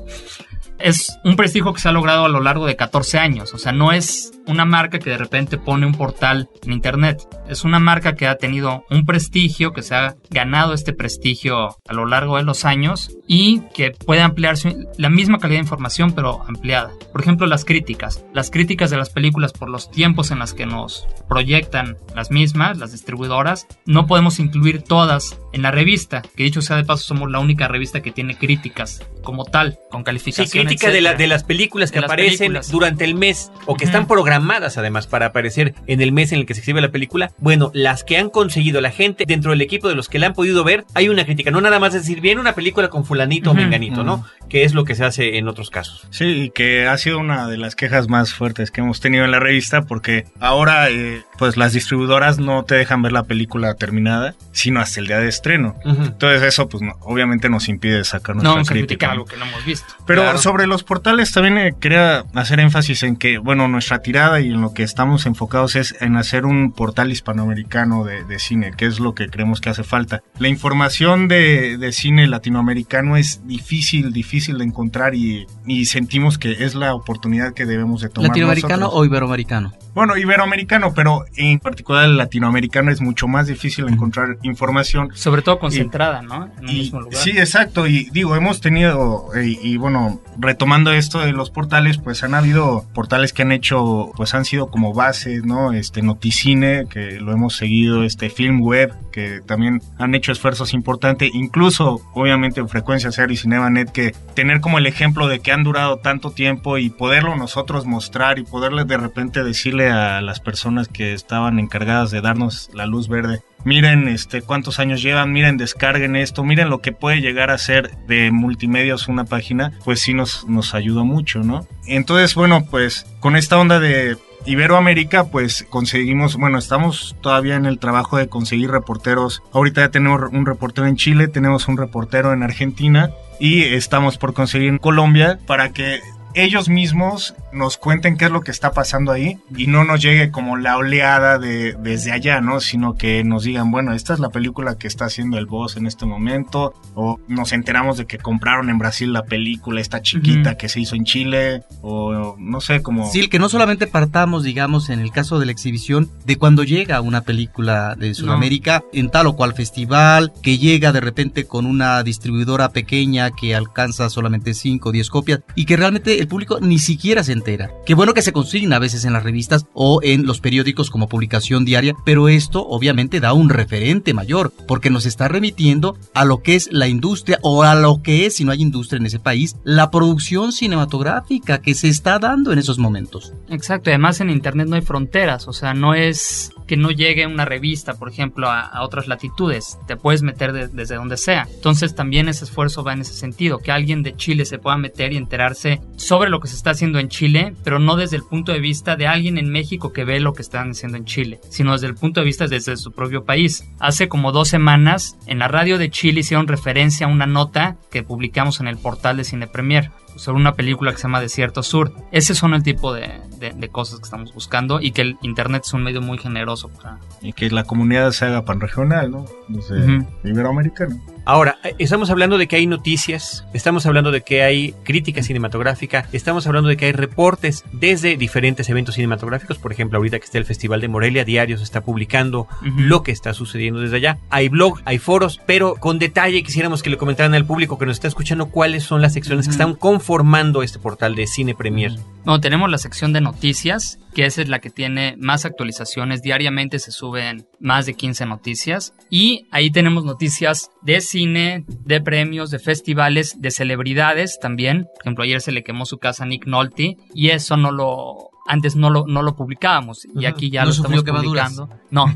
es 0.83 1.19
un 1.23 1.35
prestigio 1.35 1.73
que 1.73 1.79
se 1.79 1.89
ha 1.89 1.91
logrado 1.91 2.25
a 2.25 2.29
lo 2.29 2.41
largo 2.41 2.65
de 2.65 2.75
14 2.75 3.19
años. 3.19 3.53
O 3.53 3.57
sea, 3.57 3.71
no 3.71 3.91
es 3.91 4.31
una 4.47 4.65
marca 4.65 4.99
que 4.99 5.09
de 5.09 5.17
repente 5.17 5.57
pone 5.57 5.85
un 5.85 5.93
portal 5.93 6.49
en 6.63 6.73
Internet. 6.73 7.21
Es 7.47 7.63
una 7.63 7.79
marca 7.79 8.15
que 8.15 8.27
ha 8.27 8.35
tenido 8.35 8.85
un 8.89 9.05
prestigio, 9.05 9.73
que 9.73 9.81
se 9.81 9.95
ha 9.95 10.15
ganado 10.29 10.73
este 10.73 10.93
prestigio 10.93 11.77
a 11.87 11.93
lo 11.93 12.05
largo 12.05 12.37
de 12.37 12.43
los 12.43 12.65
años 12.65 13.11
y 13.27 13.61
que 13.73 13.91
puede 13.91 14.21
ampliarse 14.21 14.87
la 14.97 15.09
misma 15.09 15.39
calidad 15.39 15.59
de 15.59 15.63
información 15.63 16.13
pero 16.13 16.43
ampliada. 16.47 16.91
Por 17.11 17.21
ejemplo, 17.21 17.47
las 17.47 17.65
críticas. 17.65 18.23
Las 18.33 18.49
críticas 18.49 18.89
de 18.89 18.97
las 18.97 19.09
películas 19.09 19.53
por 19.53 19.69
los 19.69 19.91
tiempos 19.91 20.31
en 20.31 20.39
las 20.39 20.53
que 20.53 20.65
nos 20.65 21.07
proyectan 21.27 21.97
las 22.15 22.31
mismas, 22.31 22.77
las 22.77 22.91
distribuidoras, 22.91 23.67
no 23.85 24.07
podemos 24.07 24.39
incluir 24.39 24.81
todas 24.81 25.39
en 25.53 25.61
la 25.61 25.71
revista, 25.71 26.21
que 26.35 26.43
dicho 26.43 26.61
sea 26.61 26.77
de 26.77 26.83
paso 26.83 27.03
somos 27.03 27.29
la 27.31 27.39
única 27.39 27.67
revista 27.67 28.01
que 28.01 28.11
tiene 28.11 28.37
críticas 28.37 29.03
como 29.23 29.45
tal, 29.45 29.79
con 29.89 30.03
calificaciones. 30.03 30.51
Sí, 30.51 30.59
crítica 30.59 30.89
de, 30.89 31.01
la, 31.01 31.13
de, 31.13 31.27
las 31.27 31.43
películas 31.43 31.91
que 31.91 31.99
aparecen 31.99 32.57
durante 32.71 33.05
el 33.05 33.15
mes 33.15 33.51
o 33.65 33.75
que 33.75 33.85
están 33.85 34.07
programadas 34.07 34.77
además 34.77 35.07
para 35.07 35.27
aparecer 35.27 35.75
en 35.87 36.01
el 36.01 36.11
mes 36.11 36.31
en 36.31 36.39
el 36.39 36.45
que 36.45 36.53
se 36.53 36.61
exhibe 36.61 36.81
la 36.81 36.91
película. 36.91 37.31
Bueno, 37.37 37.71
las 37.73 38.03
que 38.03 38.17
han 38.17 38.29
conseguido 38.29 38.81
la 38.81 38.91
gente 38.91 39.25
dentro 39.25 39.51
del 39.51 39.61
equipo 39.61 39.87
de 39.87 39.95
los 39.95 40.09
que 40.09 40.19
la 40.19 40.27
han 40.27 40.33
podido 40.33 40.63
ver, 40.63 40.85
hay 40.93 41.09
una 41.09 41.25
crítica, 41.25 41.51
no 41.51 41.61
nada 41.61 41.79
más 41.79 41.93
decir, 41.93 42.21
viene 42.21 42.41
una 42.41 42.53
película 42.53 42.89
con 42.89 43.05
fulanito 43.05 43.51
o 43.51 43.53
menganito, 43.53 44.03
¿no? 44.03 44.25
Que 44.49 44.63
es 44.63 44.73
lo 44.73 44.85
que 44.85 44.95
se 44.95 45.05
hace 45.05 45.37
en 45.37 45.47
otros 45.47 45.69
casos. 45.69 46.07
Sí, 46.09 46.25
y 46.25 46.49
que 46.49 46.87
ha 46.87 46.97
sido 46.97 47.19
una 47.19 47.47
de 47.47 47.57
las 47.57 47.75
quejas 47.75 48.07
más 48.07 48.33
fuertes 48.33 48.71
que 48.71 48.81
hemos 48.81 48.99
tenido 48.99 49.25
en 49.25 49.31
la 49.31 49.39
revista 49.39 49.83
porque 49.83 50.25
ahora 50.39 50.89
eh, 50.89 51.23
pues 51.41 51.57
las 51.57 51.73
distribuidoras 51.73 52.37
no 52.37 52.65
te 52.65 52.75
dejan 52.75 53.01
ver 53.01 53.13
la 53.13 53.23
película 53.23 53.73
terminada, 53.73 54.35
sino 54.51 54.79
hasta 54.79 54.99
el 54.99 55.07
día 55.07 55.17
de 55.17 55.27
estreno. 55.27 55.75
Entonces 55.83 56.43
eso 56.43 56.69
pues 56.69 56.83
obviamente 56.99 57.49
nos 57.49 57.67
impide 57.67 58.03
sacar 58.03 58.35
nuestra 58.35 58.57
no, 58.57 58.63
crítica. 58.63 59.09
algo 59.09 59.25
que 59.25 59.37
no 59.37 59.45
hemos 59.45 59.65
visto. 59.65 59.91
Pero 60.05 60.37
sobre 60.37 60.67
los 60.67 60.83
portales 60.83 61.31
también 61.31 61.57
eh, 61.57 61.73
quería 61.79 62.25
hacer 62.35 62.59
énfasis 62.59 63.01
en 63.01 63.15
que, 63.15 63.39
bueno, 63.39 63.67
nuestra 63.67 64.03
tirada 64.03 64.39
y 64.39 64.49
en 64.49 64.61
lo 64.61 64.75
que 64.75 64.83
estamos 64.83 65.25
enfocados 65.25 65.75
es 65.75 65.99
en 65.99 66.15
hacer 66.15 66.45
un 66.45 66.73
portal 66.73 67.11
hispanoamericano 67.11 68.03
de, 68.03 68.23
de 68.23 68.37
cine, 68.37 68.73
que 68.77 68.85
es 68.85 68.99
lo 68.99 69.15
que 69.15 69.27
creemos 69.27 69.61
que 69.61 69.71
hace 69.71 69.83
falta. 69.83 70.21
La 70.37 70.47
información 70.47 71.27
de, 71.27 71.79
de, 71.79 71.91
cine 71.91 72.27
latinoamericano 72.27 73.17
es 73.17 73.47
difícil, 73.47 74.13
difícil 74.13 74.59
de 74.59 74.65
encontrar 74.65 75.15
y, 75.15 75.47
y 75.65 75.85
sentimos 75.85 76.37
que 76.37 76.65
es 76.65 76.75
la 76.75 76.93
oportunidad 76.93 77.55
que 77.55 77.65
debemos 77.65 78.01
de 78.01 78.09
tomar. 78.09 78.29
¿Latinoamericano 78.29 78.89
o 78.89 79.03
iberoamericano? 79.05 79.73
Bueno, 79.93 80.17
iberoamericano, 80.17 80.93
pero 80.93 81.25
en 81.35 81.59
particular 81.59 82.05
el 82.05 82.17
latinoamericano 82.17 82.91
es 82.91 83.01
mucho 83.01 83.27
más 83.27 83.47
difícil 83.47 83.87
encontrar 83.87 84.37
información. 84.41 85.09
Sobre 85.13 85.41
todo 85.41 85.59
concentrada, 85.59 86.21
¿no? 86.21 86.49
En 86.59 86.69
un 86.69 86.73
mismo 86.73 87.01
lugar. 87.01 87.17
Sí, 87.17 87.31
exacto. 87.31 87.87
Y 87.87 88.09
digo, 88.11 88.35
hemos 88.35 88.61
tenido, 88.61 89.27
y, 89.35 89.59
y, 89.61 89.77
bueno, 89.77 90.21
retomando 90.37 90.93
esto 90.93 91.19
de 91.19 91.33
los 91.33 91.49
portales, 91.49 91.97
pues 91.97 92.23
han 92.23 92.35
habido 92.35 92.85
portales 92.93 93.33
que 93.33 93.41
han 93.41 93.51
hecho, 93.51 94.11
pues 94.15 94.33
han 94.33 94.45
sido 94.45 94.67
como 94.67 94.93
bases, 94.93 95.43
¿no? 95.43 95.73
Este 95.73 96.01
Noticine, 96.01 96.85
que 96.89 97.19
lo 97.19 97.33
hemos 97.33 97.55
seguido, 97.55 98.03
este 98.03 98.29
Film 98.29 98.61
Web, 98.61 98.93
que 99.11 99.41
también 99.45 99.81
han 99.97 100.15
hecho 100.15 100.31
esfuerzos 100.31 100.73
importantes, 100.73 101.29
incluso, 101.33 102.01
obviamente, 102.13 102.61
en 102.61 102.69
Frecuencia 102.69 103.11
Cero 103.11 103.31
y 103.33 103.37
Cinemanet, 103.37 103.91
que 103.91 104.15
tener 104.35 104.61
como 104.61 104.77
el 104.77 104.87
ejemplo 104.87 105.27
de 105.27 105.39
que 105.39 105.51
han 105.51 105.63
durado 105.63 105.97
tanto 105.97 106.31
tiempo 106.31 106.77
y 106.77 106.89
poderlo 106.89 107.35
nosotros 107.35 107.85
mostrar 107.85 108.39
y 108.39 108.43
poderles 108.43 108.87
de 108.87 108.97
repente 108.97 109.43
decirle 109.43 109.80
a 109.89 110.21
las 110.21 110.39
personas 110.39 110.87
que 110.87 111.13
estaban 111.13 111.59
encargadas 111.59 112.11
de 112.11 112.21
darnos 112.21 112.69
la 112.73 112.85
luz 112.85 113.07
verde. 113.07 113.41
Miren 113.63 114.07
este 114.07 114.41
cuántos 114.41 114.79
años 114.79 115.01
llevan, 115.01 115.31
miren, 115.31 115.57
descarguen 115.57 116.15
esto, 116.15 116.43
miren 116.43 116.69
lo 116.69 116.81
que 116.81 116.91
puede 116.91 117.21
llegar 117.21 117.51
a 117.51 117.57
ser 117.57 117.91
de 118.07 118.31
multimedios 118.31 119.07
una 119.07 119.25
página, 119.25 119.73
pues 119.85 120.01
sí 120.01 120.13
nos, 120.13 120.47
nos 120.47 120.73
ayudó 120.73 121.05
mucho, 121.05 121.39
¿no? 121.39 121.67
Entonces, 121.85 122.33
bueno, 122.35 122.65
pues 122.65 123.05
con 123.19 123.35
esta 123.35 123.59
onda 123.59 123.79
de 123.79 124.17
Iberoamérica, 124.45 125.25
pues 125.25 125.65
conseguimos, 125.69 126.35
bueno, 126.37 126.57
estamos 126.57 127.15
todavía 127.21 127.55
en 127.55 127.65
el 127.65 127.77
trabajo 127.77 128.17
de 128.17 128.27
conseguir 128.27 128.71
reporteros. 128.71 129.43
Ahorita 129.53 129.81
ya 129.81 129.91
tenemos 129.91 130.31
un 130.31 130.45
reportero 130.45 130.87
en 130.87 130.95
Chile, 130.95 131.27
tenemos 131.27 131.67
un 131.67 131.77
reportero 131.77 132.33
en 132.33 132.41
Argentina 132.41 133.11
y 133.39 133.63
estamos 133.63 134.17
por 134.17 134.33
conseguir 134.33 134.69
en 134.69 134.77
Colombia 134.79 135.39
para 135.45 135.69
que 135.69 135.99
ellos 136.33 136.69
mismos 136.69 137.35
nos 137.51 137.77
cuenten 137.77 138.17
qué 138.17 138.25
es 138.25 138.31
lo 138.31 138.41
que 138.41 138.51
está 138.51 138.71
pasando 138.71 139.11
ahí 139.11 139.37
y 139.55 139.67
no 139.67 139.83
nos 139.83 140.01
llegue 140.01 140.31
como 140.31 140.57
la 140.57 140.77
oleada 140.77 141.37
de 141.37 141.73
desde 141.73 142.11
allá, 142.11 142.41
¿no? 142.41 142.59
Sino 142.59 142.95
que 142.95 143.23
nos 143.23 143.43
digan, 143.43 143.71
bueno, 143.71 143.93
esta 143.93 144.13
es 144.13 144.19
la 144.19 144.29
película 144.29 144.77
que 144.77 144.87
está 144.87 145.05
haciendo 145.05 145.37
el 145.37 145.45
boss 145.45 145.77
en 145.77 145.87
este 145.87 146.05
momento 146.05 146.73
o 146.95 147.19
nos 147.27 147.51
enteramos 147.51 147.97
de 147.97 148.05
que 148.05 148.17
compraron 148.17 148.69
en 148.69 148.77
Brasil 148.77 149.11
la 149.13 149.23
película 149.23 149.81
esta 149.81 150.01
chiquita 150.01 150.51
uh 150.51 150.53
-huh. 150.53 150.57
que 150.57 150.69
se 150.69 150.79
hizo 150.79 150.95
en 150.95 151.05
Chile 151.05 151.63
o 151.81 152.35
no 152.37 152.61
sé, 152.61 152.81
como 152.81 153.09
Sí, 153.11 153.27
que 153.27 153.39
no 153.39 153.49
solamente 153.49 153.87
partamos, 153.87 154.43
digamos, 154.43 154.89
en 154.89 154.99
el 154.99 155.11
caso 155.11 155.39
de 155.39 155.45
la 155.45 155.51
exhibición 155.51 156.09
de 156.25 156.37
cuando 156.37 156.63
llega 156.63 157.01
una 157.01 157.21
película 157.21 157.95
de 157.95 158.13
Sudamérica 158.13 158.83
no. 158.93 158.99
en 158.99 159.09
tal 159.09 159.27
o 159.27 159.35
cual 159.35 159.53
festival, 159.53 160.31
que 160.41 160.57
llega 160.57 160.91
de 160.91 161.01
repente 161.01 161.45
con 161.45 161.65
una 161.65 162.03
distribuidora 162.03 162.69
pequeña 162.69 163.31
que 163.31 163.55
alcanza 163.55 164.09
solamente 164.09 164.53
5 164.53 164.89
o 164.89 164.91
10 164.91 165.09
copias 165.09 165.41
y 165.55 165.65
que 165.65 165.77
realmente 165.77 166.20
el 166.21 166.27
público 166.27 166.59
ni 166.61 166.79
siquiera 166.79 167.23
se 167.23 167.33
entera. 167.33 167.71
Qué 167.85 167.95
bueno 167.95 168.13
que 168.13 168.21
se 168.21 168.31
consigna 168.31 168.75
a 168.75 168.79
veces 168.79 169.05
en 169.05 169.13
las 169.13 169.23
revistas 169.23 169.65
o 169.73 170.01
en 170.03 170.25
los 170.25 170.39
periódicos 170.39 170.89
como 170.89 171.09
publicación 171.09 171.65
diaria, 171.65 171.95
pero 172.05 172.29
esto 172.29 172.65
obviamente 172.67 173.19
da 173.19 173.33
un 173.33 173.49
referente 173.49 174.13
mayor, 174.13 174.53
porque 174.67 174.89
nos 174.89 175.05
está 175.05 175.27
remitiendo 175.27 175.97
a 176.13 176.23
lo 176.25 176.43
que 176.43 176.55
es 176.55 176.71
la 176.71 176.87
industria 176.87 177.39
o 177.41 177.63
a 177.63 177.75
lo 177.75 178.03
que 178.03 178.25
es, 178.25 178.35
si 178.35 178.45
no 178.45 178.51
hay 178.51 178.61
industria 178.61 178.99
en 178.99 179.07
ese 179.07 179.19
país, 179.19 179.55
la 179.63 179.89
producción 179.89 180.51
cinematográfica 180.51 181.59
que 181.59 181.73
se 181.73 181.89
está 181.89 182.19
dando 182.19 182.53
en 182.53 182.59
esos 182.59 182.77
momentos. 182.77 183.33
Exacto, 183.49 183.89
además 183.89 184.21
en 184.21 184.29
Internet 184.29 184.67
no 184.67 184.75
hay 184.75 184.81
fronteras, 184.81 185.47
o 185.47 185.53
sea, 185.53 185.73
no 185.73 185.95
es 185.95 186.51
que 186.71 186.77
no 186.77 186.89
llegue 186.89 187.27
una 187.27 187.43
revista, 187.43 187.95
por 187.95 188.07
ejemplo, 188.07 188.49
a, 188.49 188.81
otras 188.81 189.09
latitudes. 189.09 189.77
Te 189.87 189.97
puedes 189.97 190.21
meter 190.23 190.53
de- 190.53 190.69
desde 190.69 190.95
donde 190.95 191.17
sea. 191.17 191.45
Entonces 191.53 191.95
también 191.95 192.29
ese 192.29 192.45
esfuerzo 192.45 192.81
va 192.81 192.93
en 192.93 193.01
ese 193.01 193.13
sentido, 193.13 193.57
que 193.57 193.73
alguien 193.73 194.03
de 194.03 194.15
Chile 194.15 194.45
se 194.45 194.57
pueda 194.57 194.77
meter 194.77 195.11
y 195.11 195.17
enterarse 195.17 195.81
sobre 195.97 196.29
lo 196.29 196.39
que 196.39 196.47
se 196.47 196.55
está 196.55 196.69
haciendo 196.69 196.99
en 196.99 197.09
Chile, 197.09 197.53
pero 197.65 197.77
no 197.77 197.97
desde 197.97 198.15
el 198.15 198.23
punto 198.23 198.53
de 198.53 198.61
vista 198.61 198.95
de 198.95 199.05
alguien 199.05 199.37
en 199.37 199.49
México 199.49 199.91
que 199.91 200.05
ve 200.05 200.21
lo 200.21 200.31
que 200.31 200.43
están 200.43 200.69
haciendo 200.71 200.97
en 200.97 201.03
Chile, 201.03 201.41
sino 201.49 201.73
desde 201.73 201.87
el 201.87 201.95
punto 201.95 202.21
de 202.21 202.25
vista 202.25 202.47
desde 202.47 202.77
su 202.77 202.93
propio 202.93 203.25
país. 203.25 203.65
Hace 203.81 204.07
como 204.07 204.31
dos 204.31 204.47
semanas 204.47 205.17
en 205.27 205.39
la 205.39 205.49
radio 205.49 205.77
de 205.77 205.89
Chile 205.89 206.21
hicieron 206.21 206.47
referencia 206.47 207.05
a 207.05 207.09
una 207.09 207.25
nota 207.25 207.75
que 207.91 208.01
publicamos 208.01 208.61
en 208.61 208.67
el 208.67 208.77
portal 208.77 209.17
de 209.17 209.25
Cine 209.25 209.47
Premier 209.47 209.91
sobre 210.15 210.39
una 210.39 210.53
película 210.55 210.91
que 210.91 210.97
se 210.97 211.03
llama 211.03 211.19
Desierto 211.21 211.63
Sur. 211.63 211.93
Ese 212.11 212.35
son 212.35 212.53
el 212.53 212.63
tipo 212.63 212.93
de, 212.93 213.19
de- 213.39 213.51
de 213.53 213.69
cosas 213.69 213.99
que 213.99 214.03
estamos 214.05 214.33
buscando 214.33 214.79
y 214.81 214.91
que 214.91 215.01
el 215.01 215.17
Internet 215.21 215.63
es 215.65 215.73
un 215.73 215.83
medio 215.83 216.01
muy 216.01 216.17
generoso 216.17 216.69
para... 216.69 216.99
Y 217.21 217.33
que 217.33 217.49
la 217.49 217.63
comunidad 217.63 218.11
se 218.11 218.25
haga 218.25 218.45
panregional, 218.45 219.11
¿no? 219.11 219.25
Desde 219.47 219.97
Ujú. 219.97 220.07
Iberoamericano. 220.23 220.99
Ahora, 221.23 221.59
eh, 221.63 221.75
estamos 221.77 222.09
hablando 222.09 222.37
de 222.37 222.47
que 222.47 222.55
hay 222.55 222.65
noticias, 222.65 223.45
estamos 223.53 223.85
hablando 223.85 224.11
de 224.11 224.21
que 224.21 224.41
hay 224.41 224.73
crítica 224.83 225.21
cinematográfica, 225.21 226.07
estamos 226.13 226.47
hablando 226.47 226.69
de 226.69 226.77
que 226.77 226.85
hay 226.85 226.91
reportes 226.93 227.63
desde 227.71 228.17
diferentes 228.17 228.67
eventos 228.69 228.95
cinematográficos, 228.95 229.59
por 229.59 229.71
ejemplo, 229.71 229.97
ahorita 229.97 230.17
que 230.17 230.25
está 230.25 230.39
el 230.39 230.45
Festival 230.45 230.81
de 230.81 230.87
Morelia, 230.87 231.23
Diario 231.23 231.57
se 231.57 231.63
está 231.63 231.81
publicando 231.81 232.47
lo 232.61 233.03
que 233.03 233.11
está 233.11 233.33
sucediendo 233.33 233.81
desde 233.81 233.97
allá. 233.97 234.17
Hay 234.29 234.49
blog, 234.49 234.79
hay 234.83 234.97
foros, 234.97 235.39
pero 235.45 235.75
con 235.75 235.99
detalle 235.99 236.41
quisiéramos 236.41 236.81
que 236.81 236.89
le 236.89 236.97
comentaran 236.97 237.35
al 237.35 237.45
público 237.45 237.77
que 237.77 237.85
nos 237.85 237.97
está 237.97 238.07
escuchando 238.07 238.49
cuáles 238.49 238.83
son 238.83 239.01
las 239.01 239.13
secciones 239.13 239.45
que 239.45 239.51
están 239.51 239.75
conformando 239.75 240.63
este 240.63 240.79
portal 240.79 241.15
de 241.15 241.27
Cine 241.27 241.53
Premier. 241.53 241.93
No, 242.25 242.39
tenemos 242.39 242.69
la 242.69 242.77
sección 242.77 243.13
de 243.13 243.21
noticias, 243.21 243.99
que 244.13 244.25
esa 244.25 244.41
es 244.41 244.49
la 244.49 244.59
que 244.59 244.69
tiene 244.69 245.15
más 245.17 245.45
actualizaciones. 245.45 246.21
Diariamente 246.21 246.77
se 246.79 246.91
suben 246.91 247.47
más 247.59 247.85
de 247.85 247.95
15 247.95 248.25
noticias. 248.27 248.93
Y 249.09 249.47
ahí 249.51 249.71
tenemos 249.71 250.05
noticias 250.05 250.69
de 250.81 251.01
cine, 251.11 251.65
de 251.67 252.01
premios, 252.01 252.49
de 252.51 252.59
festivales, 252.59 253.41
de 253.41 253.51
celebridades 253.51 254.39
también. 254.39 254.85
Por 254.95 255.01
ejemplo, 255.03 255.23
ayer 255.23 255.41
se 255.41 255.51
le 255.51 255.63
quemó 255.63 255.85
su 255.85 255.97
casa 255.97 256.23
a 256.23 256.27
Nick 256.27 256.45
Nolte 256.47 256.97
y 257.13 257.29
eso 257.29 257.57
no 257.57 257.71
lo... 257.71 258.29
Antes 258.47 258.75
no 258.75 258.89
lo, 258.89 259.05
no 259.05 259.21
lo 259.21 259.35
publicábamos 259.35 260.07
y 260.15 260.25
aquí 260.25 260.49
ya 260.49 260.61
¿No 260.61 260.67
lo 260.67 260.71
estamos 260.71 261.03
publicando. 261.03 261.69
No, 261.91 262.07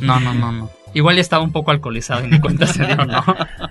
no, 0.00 0.18
no, 0.18 0.32
no, 0.32 0.50
no. 0.50 0.70
Igual 0.94 1.16
ya 1.16 1.20
estaba 1.20 1.44
un 1.44 1.52
poco 1.52 1.70
alcoholizado 1.70 2.24
y 2.24 2.30
ni 2.30 2.40
cuenta 2.40 2.66
se 2.66 2.86
dio, 2.86 2.96
¿no? 3.04 3.22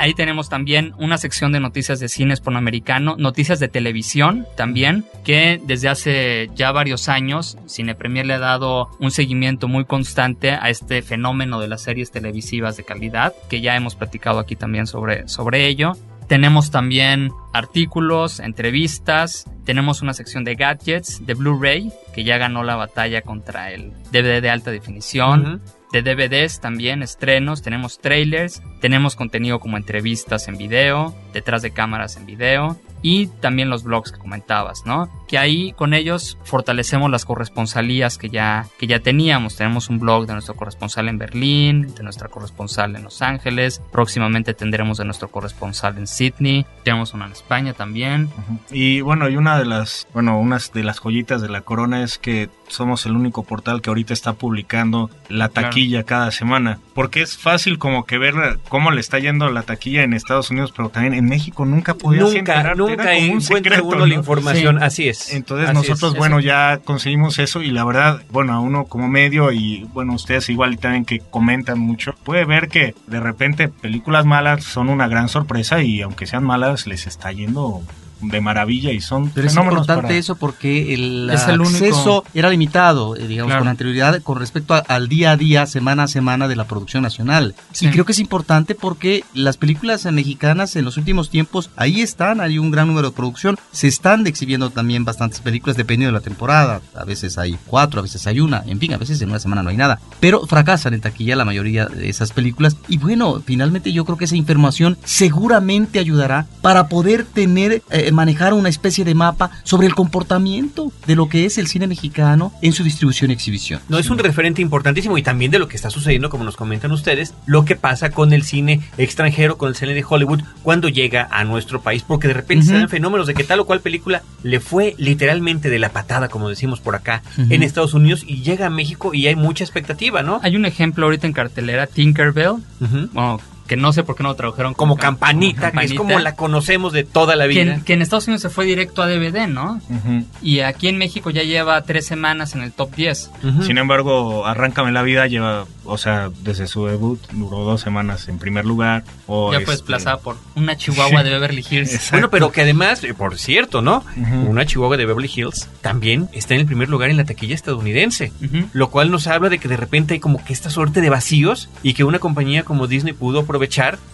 Ahí 0.00 0.14
tenemos 0.14 0.48
también 0.48 0.94
una 0.96 1.18
sección 1.18 1.52
de 1.52 1.60
noticias 1.60 2.00
de 2.00 2.08
cine 2.08 2.32
hispanoamericano, 2.32 3.16
noticias 3.18 3.60
de 3.60 3.68
televisión 3.68 4.46
también, 4.56 5.04
que 5.24 5.60
desde 5.62 5.90
hace 5.90 6.48
ya 6.54 6.72
varios 6.72 7.10
años 7.10 7.58
Cine 7.66 7.94
Premier 7.94 8.24
le 8.24 8.32
ha 8.32 8.38
dado 8.38 8.88
un 8.98 9.10
seguimiento 9.10 9.68
muy 9.68 9.84
constante 9.84 10.52
a 10.52 10.70
este 10.70 11.02
fenómeno 11.02 11.60
de 11.60 11.68
las 11.68 11.82
series 11.82 12.10
televisivas 12.10 12.78
de 12.78 12.84
calidad, 12.84 13.34
que 13.50 13.60
ya 13.60 13.76
hemos 13.76 13.94
platicado 13.94 14.38
aquí 14.38 14.56
también 14.56 14.86
sobre, 14.86 15.28
sobre 15.28 15.66
ello. 15.66 15.92
Tenemos 16.28 16.70
también 16.70 17.30
artículos, 17.52 18.40
entrevistas, 18.40 19.44
tenemos 19.66 20.00
una 20.00 20.14
sección 20.14 20.44
de 20.44 20.54
gadgets, 20.54 21.26
de 21.26 21.34
Blu-ray, 21.34 21.92
que 22.14 22.24
ya 22.24 22.38
ganó 22.38 22.62
la 22.62 22.76
batalla 22.76 23.20
contra 23.20 23.70
el 23.70 23.92
DVD 24.12 24.40
de 24.40 24.48
alta 24.48 24.70
definición. 24.70 25.60
De 25.92 26.02
DVDs 26.02 26.60
también, 26.60 27.02
estrenos, 27.02 27.62
tenemos 27.62 27.98
trailers, 27.98 28.62
tenemos 28.80 29.16
contenido 29.16 29.58
como 29.60 29.76
entrevistas 29.76 30.48
en 30.48 30.56
video, 30.56 31.14
detrás 31.32 31.62
de 31.62 31.72
cámaras 31.72 32.16
en 32.16 32.26
video 32.26 32.78
y 33.02 33.26
también 33.26 33.70
los 33.70 33.82
blogs 33.84 34.12
que 34.12 34.18
comentabas, 34.18 34.84
¿no? 34.86 35.08
Que 35.28 35.38
ahí 35.38 35.72
con 35.72 35.94
ellos 35.94 36.38
fortalecemos 36.44 37.10
las 37.10 37.24
corresponsalías 37.24 38.18
que 38.18 38.28
ya, 38.30 38.66
que 38.78 38.86
ya 38.86 39.00
teníamos. 39.00 39.56
Tenemos 39.56 39.88
un 39.88 39.98
blog 39.98 40.26
de 40.26 40.32
nuestro 40.34 40.54
corresponsal 40.54 41.08
en 41.08 41.18
Berlín, 41.18 41.94
de 41.94 42.02
nuestra 42.02 42.28
corresponsal 42.28 42.96
en 42.96 43.04
Los 43.04 43.22
Ángeles, 43.22 43.80
próximamente 43.92 44.54
tendremos 44.54 44.98
de 44.98 45.04
nuestro 45.04 45.28
corresponsal 45.28 45.98
en 45.98 46.06
Sydney, 46.06 46.66
tenemos 46.84 47.14
una 47.14 47.26
en 47.26 47.32
España 47.32 47.72
también. 47.72 48.28
Y 48.70 49.00
bueno, 49.00 49.28
y 49.28 49.36
una 49.36 49.58
de 49.58 49.64
las, 49.66 50.06
bueno, 50.12 50.38
unas 50.40 50.72
de 50.72 50.82
las 50.84 50.98
joyitas 51.00 51.40
de 51.42 51.48
la 51.48 51.60
corona 51.62 52.02
es 52.02 52.18
que 52.18 52.48
somos 52.68 53.04
el 53.06 53.12
único 53.16 53.42
portal 53.42 53.82
que 53.82 53.90
ahorita 53.90 54.12
está 54.12 54.32
publicando 54.34 55.10
la 55.28 55.48
Claro. 55.48 55.68
taquilla 55.68 56.04
cada 56.04 56.30
semana. 56.30 56.78
Porque 56.94 57.22
es 57.22 57.36
fácil 57.36 57.78
como 57.78 58.04
que 58.04 58.18
ver 58.18 58.58
cómo 58.68 58.90
le 58.90 59.00
está 59.00 59.18
yendo 59.18 59.48
la 59.50 59.62
taquilla 59.62 60.02
en 60.02 60.12
Estados 60.12 60.50
Unidos, 60.50 60.72
pero 60.76 60.88
también 60.90 61.14
en 61.14 61.24
México 61.26 61.64
nunca 61.64 61.94
podías 61.94 62.24
Nunca, 62.24 62.38
enterarte, 62.38 62.76
nunca 62.90 63.12
era 63.12 63.20
como 63.20 63.32
un 63.32 63.40
encuentra 63.42 63.56
secreto, 63.76 63.84
uno 63.88 63.98
¿no? 63.98 64.06
la 64.06 64.14
información, 64.14 64.78
Sí. 64.78 64.84
así 64.84 65.08
es. 65.08 65.32
Entonces 65.32 65.68
Así 65.68 65.74
nosotros, 65.76 66.12
es. 66.12 66.18
bueno, 66.18 66.40
ya 66.40 66.78
conseguimos 66.84 67.38
eso 67.38 67.62
y 67.62 67.70
la 67.70 67.84
verdad, 67.84 68.22
bueno, 68.30 68.52
a 68.54 68.60
uno 68.60 68.84
como 68.84 69.08
medio 69.08 69.52
y 69.52 69.84
bueno, 69.92 70.14
ustedes 70.14 70.48
igual 70.50 70.78
también 70.78 71.04
que 71.04 71.20
comentan 71.20 71.78
mucho, 71.78 72.14
puede 72.24 72.44
ver 72.44 72.68
que 72.68 72.94
de 73.06 73.20
repente 73.20 73.68
películas 73.68 74.24
malas 74.26 74.64
son 74.64 74.88
una 74.88 75.08
gran 75.08 75.28
sorpresa 75.28 75.82
y 75.82 76.02
aunque 76.02 76.26
sean 76.26 76.44
malas 76.44 76.86
les 76.86 77.06
está 77.06 77.32
yendo 77.32 77.82
de 78.20 78.40
maravilla 78.40 78.92
y 78.92 79.00
son 79.00 79.30
Pero 79.30 79.46
es 79.48 79.56
importante 79.56 80.02
para- 80.02 80.14
eso 80.14 80.36
porque 80.36 80.94
el, 80.94 81.30
Es 81.30 81.46
el 81.48 81.60
único- 81.60 81.76
acceso 81.76 82.24
era 82.34 82.50
limitado, 82.50 83.16
eh, 83.16 83.26
digamos, 83.26 83.50
Claro. 83.50 83.60
con 83.62 83.68
anterioridad 83.68 84.20
con 84.22 84.38
respecto 84.38 84.74
a- 84.74 84.78
al 84.78 85.08
día 85.08 85.32
a 85.32 85.36
día, 85.36 85.66
semana 85.66 86.04
a 86.04 86.08
semana 86.08 86.48
de 86.48 86.56
la 86.56 86.64
producción 86.66 87.02
nacional. 87.02 87.54
Sí. 87.72 87.86
Y 87.86 87.90
creo 87.90 88.04
que 88.04 88.12
es 88.12 88.18
importante 88.18 88.74
porque 88.74 89.24
las 89.34 89.56
películas 89.56 90.04
mexicanas 90.10 90.76
en 90.76 90.84
los 90.84 90.96
últimos 90.96 91.30
tiempos 91.30 91.70
ahí 91.76 92.00
están, 92.00 92.40
hay 92.40 92.58
un 92.58 92.70
gran 92.70 92.88
número 92.88 93.10
de 93.10 93.16
producción, 93.16 93.56
se 93.72 93.88
están 93.88 94.26
exhibiendo 94.26 94.70
también 94.70 95.04
bastantes 95.04 95.40
películas 95.40 95.76
dependiendo 95.76 96.12
de 96.14 96.20
la 96.20 96.24
temporada. 96.24 96.80
A 96.96 97.04
veces 97.04 97.38
hay 97.38 97.56
cuatro, 97.66 98.00
a 98.00 98.02
veces 98.02 98.26
hay 98.26 98.40
una, 98.40 98.62
en 98.66 98.78
fin, 98.78 98.92
a 98.94 98.98
veces 98.98 99.20
en 99.22 99.30
una 99.30 99.38
semana 99.38 99.62
no 99.62 99.70
hay 99.70 99.76
nada. 99.76 99.98
Pero 100.20 100.46
fracasan 100.46 100.94
en 100.94 101.00
taquilla 101.00 101.36
la 101.36 101.44
mayoría 101.44 101.86
de 101.86 102.08
esas 102.08 102.32
películas. 102.32 102.76
Y 102.88 102.98
bueno, 102.98 103.42
finalmente 103.44 103.92
yo 103.92 104.04
creo 104.04 104.16
que 104.18 104.24
esa 104.26 104.36
información 104.36 104.98
seguramente 105.04 105.98
ayudará 105.98 106.46
para 106.60 106.88
poder 106.88 107.24
tener, 107.24 107.82
eh, 107.90 108.09
manejar 108.12 108.54
una 108.54 108.68
especie 108.68 109.04
de 109.04 109.14
mapa 109.14 109.50
sobre 109.64 109.86
el 109.86 109.94
comportamiento 109.94 110.92
de 111.06 111.16
lo 111.16 111.28
que 111.28 111.44
es 111.44 111.58
el 111.58 111.66
cine 111.66 111.86
mexicano 111.86 112.52
en 112.62 112.72
su 112.72 112.84
distribución 112.84 113.30
y 113.30 113.34
exhibición. 113.34 113.80
No, 113.88 113.98
es 113.98 114.10
un 114.10 114.18
referente 114.18 114.62
importantísimo 114.62 115.18
y 115.18 115.22
también 115.22 115.50
de 115.50 115.58
lo 115.58 115.68
que 115.68 115.76
está 115.76 115.90
sucediendo, 115.90 116.30
como 116.30 116.44
nos 116.44 116.56
comentan 116.56 116.92
ustedes, 116.92 117.34
lo 117.46 117.64
que 117.64 117.76
pasa 117.76 118.10
con 118.10 118.32
el 118.32 118.42
cine 118.44 118.80
extranjero, 118.98 119.58
con 119.58 119.68
el 119.70 119.74
cine 119.76 119.94
de 119.94 120.04
Hollywood, 120.08 120.42
cuando 120.62 120.88
llega 120.88 121.28
a 121.30 121.44
nuestro 121.44 121.80
país, 121.82 122.02
porque 122.06 122.28
de 122.28 122.34
repente 122.34 122.64
se 122.66 122.72
Ujú. 122.72 122.80
dan 122.80 122.88
fenómenos 122.88 123.26
de 123.26 123.34
que 123.34 123.44
tal 123.44 123.60
o 123.60 123.66
cual 123.66 123.80
película 123.80 124.22
le 124.42 124.60
fue 124.60 124.94
literalmente 124.98 125.68
de 125.70 125.78
la 125.78 125.90
patada, 125.90 126.28
como 126.28 126.48
decimos 126.48 126.80
por 126.80 126.94
acá, 126.94 127.22
Ujú. 127.38 127.46
en 127.52 127.62
Estados 127.62 127.94
Unidos 127.94 128.24
y 128.26 128.42
llega 128.42 128.66
a 128.66 128.70
México 128.70 129.14
y 129.14 129.26
hay 129.26 129.36
mucha 129.36 129.64
expectativa, 129.64 130.22
¿no? 130.22 130.40
Hay 130.42 130.56
un 130.56 130.64
ejemplo 130.64 131.06
ahorita 131.06 131.26
en 131.26 131.32
cartelera, 131.32 131.86
Tinkerbell, 131.86 132.50
Ujú. 132.80 133.08
bueno, 133.12 133.40
que 133.70 133.76
no 133.76 133.92
sé 133.92 134.02
por 134.02 134.16
qué 134.16 134.24
no 134.24 134.30
lo 134.30 134.34
tradujeron 134.34 134.74
Como 134.74 134.96
cam- 134.96 135.00
campanita, 135.20 135.70
que 135.70 135.84
es 135.84 135.94
como 135.94 136.18
la 136.18 136.34
conocemos 136.34 136.92
de 136.92 137.04
toda 137.04 137.36
la 137.36 137.44
que, 137.44 137.48
vida. 137.50 137.74
en- 137.74 137.84
que 137.84 137.92
en 137.92 138.02
Estados 138.02 138.26
Unidos 138.26 138.42
se 138.42 138.50
fue 138.50 138.64
directo 138.66 139.00
a 139.00 139.06
DVD, 139.06 139.46
¿no? 139.46 139.80
Ujú. 139.88 140.24
Y 140.42 140.58
aquí 140.58 140.88
en 140.88 140.98
México 140.98 141.30
ya 141.30 141.44
lleva 141.44 141.80
tres 141.82 142.04
semanas 142.04 142.56
en 142.56 142.62
el 142.62 142.72
top 142.72 142.96
10. 142.96 143.30
Ujú. 143.44 143.62
Sin 143.62 143.78
embargo, 143.78 144.44
Arráncame 144.44 144.90
la 144.90 145.02
vida 145.02 145.28
lleva, 145.28 145.66
o 145.84 145.98
sea, 145.98 146.30
desde 146.42 146.66
su 146.66 146.86
debut 146.86 147.20
duró 147.30 147.58
dos 147.58 147.80
semanas 147.80 148.26
en 148.28 148.38
primer 148.40 148.64
lugar. 148.64 149.04
O 149.28 149.52
ya 149.52 149.58
fue 149.58 149.74
este, 149.74 149.84
desplazada 149.84 150.16
por 150.18 150.36
una 150.56 150.76
chihuahua 150.76 151.22
de 151.22 151.30
Beverly 151.30 151.64
Hills. 151.70 151.92
Exacto. 151.94 152.10
Bueno, 152.20 152.30
pero 152.30 152.50
que 152.50 152.62
además, 152.62 153.04
eh, 153.04 153.14
por 153.14 153.38
cierto, 153.38 153.82
¿no? 153.82 154.04
Ujú. 154.20 154.50
Una 154.50 154.66
Chihuahua 154.66 154.96
de 154.96 155.06
Beverly 155.06 155.30
Hills 155.32 155.68
también 155.80 156.28
está 156.32 156.54
en 156.54 156.60
el 156.60 156.66
primer 156.66 156.88
lugar 156.88 157.08
en 157.08 157.16
la 157.16 157.24
taquilla 157.24 157.54
estadounidense. 157.54 158.32
Lo 158.72 158.90
cual 158.90 159.10
nos 159.12 159.28
habla 159.28 159.48
de 159.48 159.58
que 159.60 159.68
de 159.68 159.76
repente 159.76 160.14
hay 160.14 160.20
como 160.20 160.44
que 160.44 160.52
esta 160.52 160.70
suerte 160.70 161.00
de 161.00 161.08
vacíos 161.08 161.68
y 161.84 161.94
que 161.94 162.02
una 162.02 162.18
compañía 162.18 162.64
como 162.64 162.88
Disney 162.88 163.12
pudo 163.12 163.40
aprovechar 163.40 163.59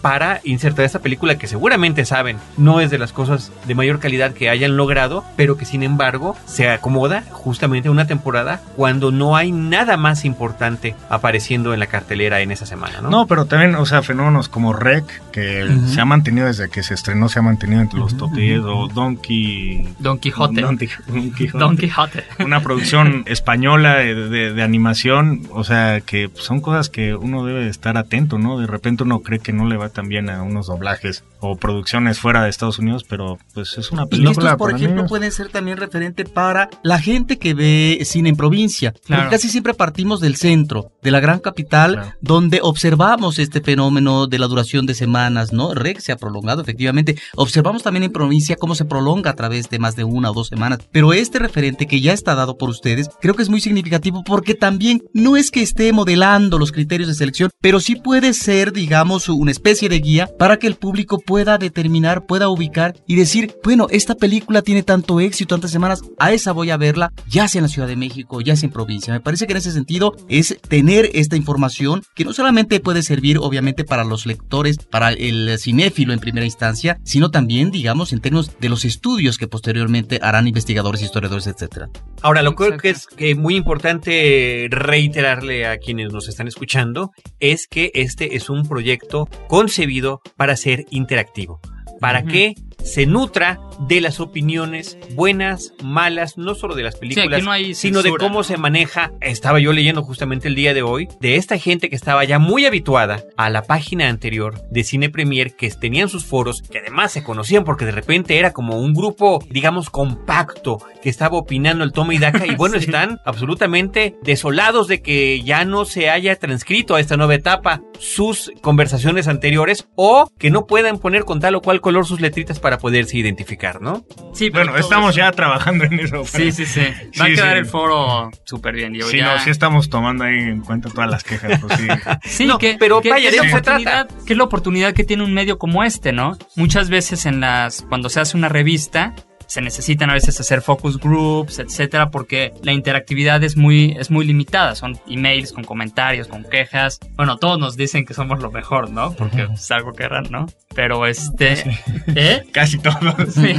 para 0.01 0.41
insertar 0.43 0.85
esta 0.85 0.99
película 0.99 1.37
que 1.37 1.47
seguramente 1.47 2.05
saben 2.05 2.37
no 2.57 2.79
es 2.79 2.89
de 2.91 2.97
las 2.97 3.13
cosas 3.13 3.51
de 3.65 3.75
mayor 3.75 3.99
calidad 3.99 4.33
que 4.33 4.49
hayan 4.49 4.77
logrado, 4.77 5.23
pero 5.35 5.57
que 5.57 5.65
sin 5.65 5.83
embargo 5.83 6.35
se 6.45 6.69
acomoda 6.69 7.23
justamente 7.31 7.87
a 7.87 7.91
una 7.91 8.07
temporada 8.07 8.61
cuando 8.75 9.11
no 9.11 9.35
hay 9.35 9.51
nada 9.51 9.97
más 9.97 10.25
importante 10.25 10.95
apareciendo 11.09 11.73
en 11.73 11.79
la 11.79 11.87
cartelera 11.87 12.41
en 12.41 12.51
esa 12.51 12.65
semana, 12.65 13.01
¿no? 13.01 13.09
¿no? 13.09 13.27
pero 13.27 13.45
también, 13.45 13.75
o 13.75 13.85
sea, 13.85 14.01
fenómenos 14.03 14.49
como 14.49 14.73
Rec, 14.73 15.05
que 15.31 15.65
Ujú. 15.65 15.87
se 15.87 16.01
ha 16.01 16.05
mantenido 16.05 16.47
desde 16.47 16.69
que 16.69 16.83
se 16.83 16.93
estrenó, 16.93 17.29
se 17.29 17.39
ha 17.39 17.41
mantenido 17.41 17.81
entre 17.81 17.99
los 17.99 18.13
Ujú, 18.13 18.27
top 18.27 18.31
10, 18.33 18.59
o 18.63 18.87
Donkey... 18.87 19.87
Don 19.99 20.17
Quijote. 20.19 20.61
Don, 20.61 20.77
Don 20.77 20.77
Quijote. 20.77 21.57
Don 21.57 21.77
Quijote. 21.77 22.23
Una 22.43 22.61
producción 22.61 23.23
española 23.27 23.95
de, 23.97 24.15
de- 24.29 24.53
de 24.53 24.63
animación, 24.63 25.41
o 25.51 25.63
sea, 25.63 26.01
que 26.01 26.29
son 26.35 26.61
cosas 26.61 26.89
que 26.89 27.15
uno 27.15 27.45
debe 27.45 27.67
estar 27.67 27.97
atento, 27.97 28.37
¿no? 28.37 28.59
De 28.59 28.67
repente 28.67 29.03
uno 29.03 29.19
cree 29.19 29.36
que 29.39 29.53
no 29.53 29.65
le 29.65 29.77
va 29.77 29.89
tan 29.89 30.07
bien 30.07 30.29
a 30.29 30.43
unos 30.43 30.67
doblajes 30.67 31.23
o 31.39 31.55
producciones 31.57 32.19
fuera 32.19 32.43
de 32.43 32.49
Estados 32.49 32.79
Unidos, 32.79 33.03
pero 33.07 33.37
pues 33.53 33.77
es 33.77 33.91
una 33.91 34.03
Y 34.03 34.07
película 34.07 34.31
estos, 34.51 34.55
por 34.57 34.69
ejemplo, 34.71 34.95
niños. 34.97 35.09
pueden 35.09 35.31
ser 35.31 35.49
también 35.49 35.77
referente 35.77 36.25
para 36.25 36.69
la 36.83 36.99
gente 36.99 37.37
que 37.37 37.53
ve 37.53 37.99
cine 38.05 38.29
en 38.29 38.35
provincia. 38.35 38.91
Porque 38.91 39.07
Claro. 39.07 39.29
casi 39.29 39.49
siempre 39.49 39.73
partimos 39.73 40.19
del 40.21 40.35
centro, 40.35 40.91
de 41.01 41.11
la 41.11 41.19
gran 41.19 41.39
capital, 41.39 41.93
Claro. 41.93 42.11
donde 42.21 42.59
observamos 42.61 43.39
este 43.39 43.61
fenómeno 43.61 44.27
de 44.27 44.39
la 44.39 44.47
duración 44.47 44.85
de 44.85 44.93
semanas, 44.93 45.53
¿no? 45.53 45.73
REC 45.73 45.99
se 45.99 46.11
ha 46.11 46.17
prolongado, 46.17 46.61
efectivamente. 46.61 47.17
Observamos 47.35 47.83
también 47.83 48.03
en 48.03 48.11
provincia 48.11 48.55
cómo 48.55 48.75
se 48.75 48.85
prolonga 48.85 49.31
a 49.31 49.35
través 49.35 49.69
de 49.69 49.79
más 49.79 49.95
de 49.95 50.03
una 50.03 50.31
o 50.31 50.33
dos 50.33 50.47
semanas. 50.47 50.79
Pero 50.91 51.13
este 51.13 51.39
referente 51.39 51.87
que 51.87 52.01
ya 52.01 52.13
está 52.13 52.35
dado 52.35 52.57
por 52.57 52.69
ustedes, 52.69 53.09
creo 53.21 53.33
que 53.35 53.43
es 53.43 53.49
muy 53.49 53.61
significativo 53.61 54.23
porque 54.23 54.55
también 54.55 55.01
no 55.13 55.37
es 55.37 55.51
que 55.51 55.61
esté 55.61 55.91
modelando 55.93 56.57
los 56.59 56.71
criterios 56.71 57.07
de 57.09 57.15
selección, 57.15 57.49
pero 57.61 57.79
sí 57.79 57.95
puede 57.95 58.33
ser, 58.33 58.71
digamos, 58.73 59.29
una 59.29 59.51
especie 59.51 59.89
de 59.89 59.99
guía 59.99 60.29
para 60.39 60.57
que 60.57 60.67
el 60.67 60.75
público 60.75 61.19
pueda 61.27 61.57
determinar, 61.57 62.25
pueda 62.25 62.47
ubicar 62.47 62.95
y 63.05 63.17
decir, 63.17 63.53
bueno, 63.61 63.87
esta 63.91 64.15
película 64.15 64.61
tiene 64.61 64.81
tanto 64.81 65.19
éxito, 65.19 65.55
tantas 65.55 65.71
semanas, 65.71 66.01
a 66.17 66.31
esa 66.31 66.53
voy 66.53 66.69
a 66.71 66.77
verla, 66.77 67.11
ya 67.27 67.49
sea 67.49 67.59
en 67.59 67.63
la 67.63 67.69
Ciudad 67.69 67.87
de 67.87 67.97
México, 67.97 68.39
ya 68.39 68.55
sea 68.55 68.67
en 68.67 68.73
provincia. 68.73 69.13
Me 69.13 69.19
parece 69.19 69.45
que 69.45 69.51
en 69.51 69.57
ese 69.57 69.73
sentido 69.73 70.15
es 70.29 70.57
tener 70.69 71.11
esta 71.13 71.35
información 71.35 72.01
que 72.15 72.23
no 72.23 72.31
solamente 72.31 72.79
puede 72.79 73.03
servir, 73.03 73.39
obviamente, 73.39 73.83
para 73.83 74.05
los 74.05 74.25
lectores, 74.25 74.77
para 74.77 75.11
el 75.11 75.59
cinéfilo 75.59 76.13
en 76.13 76.19
primera 76.19 76.45
instancia, 76.45 76.97
sino 77.03 77.29
también, 77.29 77.71
digamos, 77.71 78.13
en 78.13 78.21
términos 78.21 78.57
de 78.59 78.69
los 78.69 78.85
estudios 78.85 79.37
que 79.37 79.49
posteriormente 79.49 80.19
harán 80.21 80.47
investigadores, 80.47 81.01
historiadores, 81.01 81.47
etcétera. 81.47 81.89
Ahora, 82.21 82.41
lo 82.41 82.55
creo 82.55 82.69
Exacto. 82.69 82.81
que 82.83 82.89
es 82.89 83.07
que 83.07 83.35
muy 83.35 83.57
importante 83.57 84.67
reiterarle 84.71 85.67
a 85.67 85.77
quienes 85.77 86.13
nos 86.13 86.29
están 86.29 86.47
escuchando 86.47 87.11
es 87.41 87.67
que 87.67 87.91
este 87.93 88.37
es 88.37 88.49
un 88.49 88.65
proyecto 88.65 89.27
concebido 89.49 90.21
para 90.37 90.55
ser 90.55 90.85
interactivo, 91.17 91.59
para 91.99 92.19
Ujú. 92.19 92.29
que 92.29 92.55
se 92.83 93.05
nutra 93.05 93.59
de 93.79 94.01
las 94.01 94.19
opiniones 94.19 94.97
buenas, 95.11 95.73
malas, 95.83 96.37
no 96.37 96.55
solo 96.55 96.75
de 96.75 96.83
las 96.83 96.95
películas, 96.95 97.43
no 97.43 97.51
sino 97.73 98.01
de 98.01 98.11
cómo 98.11 98.43
se 98.43 98.57
maneja. 98.57 99.11
Estaba 99.21 99.59
yo 99.59 99.73
leyendo 99.73 100.03
justamente 100.03 100.47
el 100.47 100.55
día 100.55 100.73
de 100.73 100.81
hoy 100.81 101.07
de 101.19 101.35
esta 101.35 101.57
gente 101.57 101.89
que 101.89 101.95
estaba 101.95 102.23
ya 102.23 102.39
muy 102.39 102.65
habituada 102.65 103.23
a 103.37 103.49
la 103.49 103.63
página 103.63 104.07
anterior 104.07 104.61
de 104.69 104.83
Cine 104.83 105.09
Premier, 105.09 105.55
que 105.55 105.69
tenían 105.69 106.09
sus 106.09 106.25
foros, 106.25 106.61
que 106.61 106.79
además 106.79 107.11
se 107.11 107.23
conocían 107.23 107.63
porque 107.63 107.85
de 107.85 107.91
repente 107.91 108.39
era 108.39 108.53
como 108.53 108.79
un 108.79 108.93
grupo, 108.93 109.43
digamos, 109.49 109.89
compacto, 109.89 110.79
que 111.01 111.09
estaba 111.09 111.37
opinando 111.37 111.83
el 111.83 111.91
toma 111.91 112.13
y 112.13 112.17
daca, 112.17 112.45
y 112.45 112.55
bueno, 112.55 112.77
están 112.77 113.19
absolutamente 113.25 114.17
desolados 114.23 114.87
de 114.87 115.01
que 115.01 115.41
ya 115.41 115.65
no 115.65 115.85
se 115.85 116.09
haya 116.09 116.35
transcrito 116.35 116.95
a 116.95 116.99
esta 116.99 117.17
nueva 117.17 117.35
etapa 117.35 117.81
sus 117.99 118.51
conversaciones 118.61 119.27
anteriores 119.27 119.87
o 119.95 120.31
que 120.37 120.49
no 120.49 120.65
puedan 120.65 120.99
poner 120.99 121.25
con 121.25 121.39
tal 121.39 121.55
o 121.55 121.61
cual 121.61 121.81
color 121.81 122.05
sus 122.05 122.21
letritas 122.21 122.59
para 122.59 122.66
poderse 122.77 123.17
identificar, 123.17 123.81
¿no? 123.81 124.05
Sí, 124.33 124.51
pero 124.51 124.65
Bueno, 124.71 124.77
estamos 124.77 125.11
eso- 125.11 125.19
ya 125.19 125.31
trabajando 125.31 125.85
en 125.85 125.99
eso. 126.01 126.25
Sí, 126.25 126.51
sí, 126.51 126.65
sí. 126.65 126.81
Va 127.19 127.25
a 127.25 127.27
quedar 127.29 127.53
sí. 127.53 127.59
el 127.59 127.65
foro 127.65 128.29
súper 128.43 128.75
bien. 128.75 128.91
digo, 128.91 129.07
Sí, 129.07 129.17
ya- 129.19 129.35
no, 129.35 129.39
sí 129.39 129.49
estamos 129.49 129.89
tomando 129.89 130.25
ahí 130.25 130.35
en 130.37 130.59
cuenta 130.61 130.89
todas 130.89 131.09
las 131.09 131.23
quejas. 131.23 131.59
Pues 131.61 131.79
sí. 131.79 131.87
Sí, 132.25 132.45
No, 132.45 132.57
que, 132.57 132.75
pero 132.77 132.99
que- 133.01 133.09
vaya, 133.11 133.29
que 133.31 133.39
de 133.39 133.45
es 133.47 133.53
se 133.53 133.61
trata. 133.61 134.07
que 134.25 134.33
es 134.33 134.37
la 134.37 134.43
oportunidad 134.43 134.93
que 134.93 135.05
tiene 135.05 135.23
un 135.23 135.33
medio 135.33 135.57
como 135.57 135.83
este, 135.85 136.11
¿no? 136.11 136.37
Muchas 136.55 136.89
veces 136.89 137.25
en 137.25 137.39
las 137.39 137.83
cuando 137.87 138.09
se 138.09 138.19
hace 138.19 138.35
una 138.35 138.49
revista 138.49 139.13
se 139.47 139.61
necesitan 139.61 140.09
a 140.09 140.13
veces 140.13 140.39
hacer 140.39 140.61
focus 140.61 140.99
groups, 140.99 141.59
etcétera, 141.59 142.11
porque 142.11 142.53
la 142.63 142.73
interactividad 142.73 143.43
es 143.43 143.57
muy 143.57 143.95
es 143.97 144.11
muy 144.11 144.25
limitada, 144.25 144.75
son 144.75 144.99
emails 145.07 145.53
con 145.53 145.63
comentarios, 145.63 146.27
con 146.27 146.43
quejas. 146.43 146.99
Bueno, 147.15 147.37
todos 147.37 147.57
nos 147.57 147.75
dicen 147.77 148.05
que 148.05 148.13
somos 148.13 148.39
lo 148.41 148.51
mejor, 148.51 148.91
¿no? 148.91 149.13
Porque 149.13 149.47
es 149.53 149.71
algo 149.71 149.93
que 149.93 150.03
erran, 150.03 150.27
¿no? 150.29 150.45
Pero 150.75 151.05
este 151.07 151.53
¿eh? 152.15 152.43
Casi 152.51 152.77
todos. 152.77 152.97
Sí. 153.37 153.53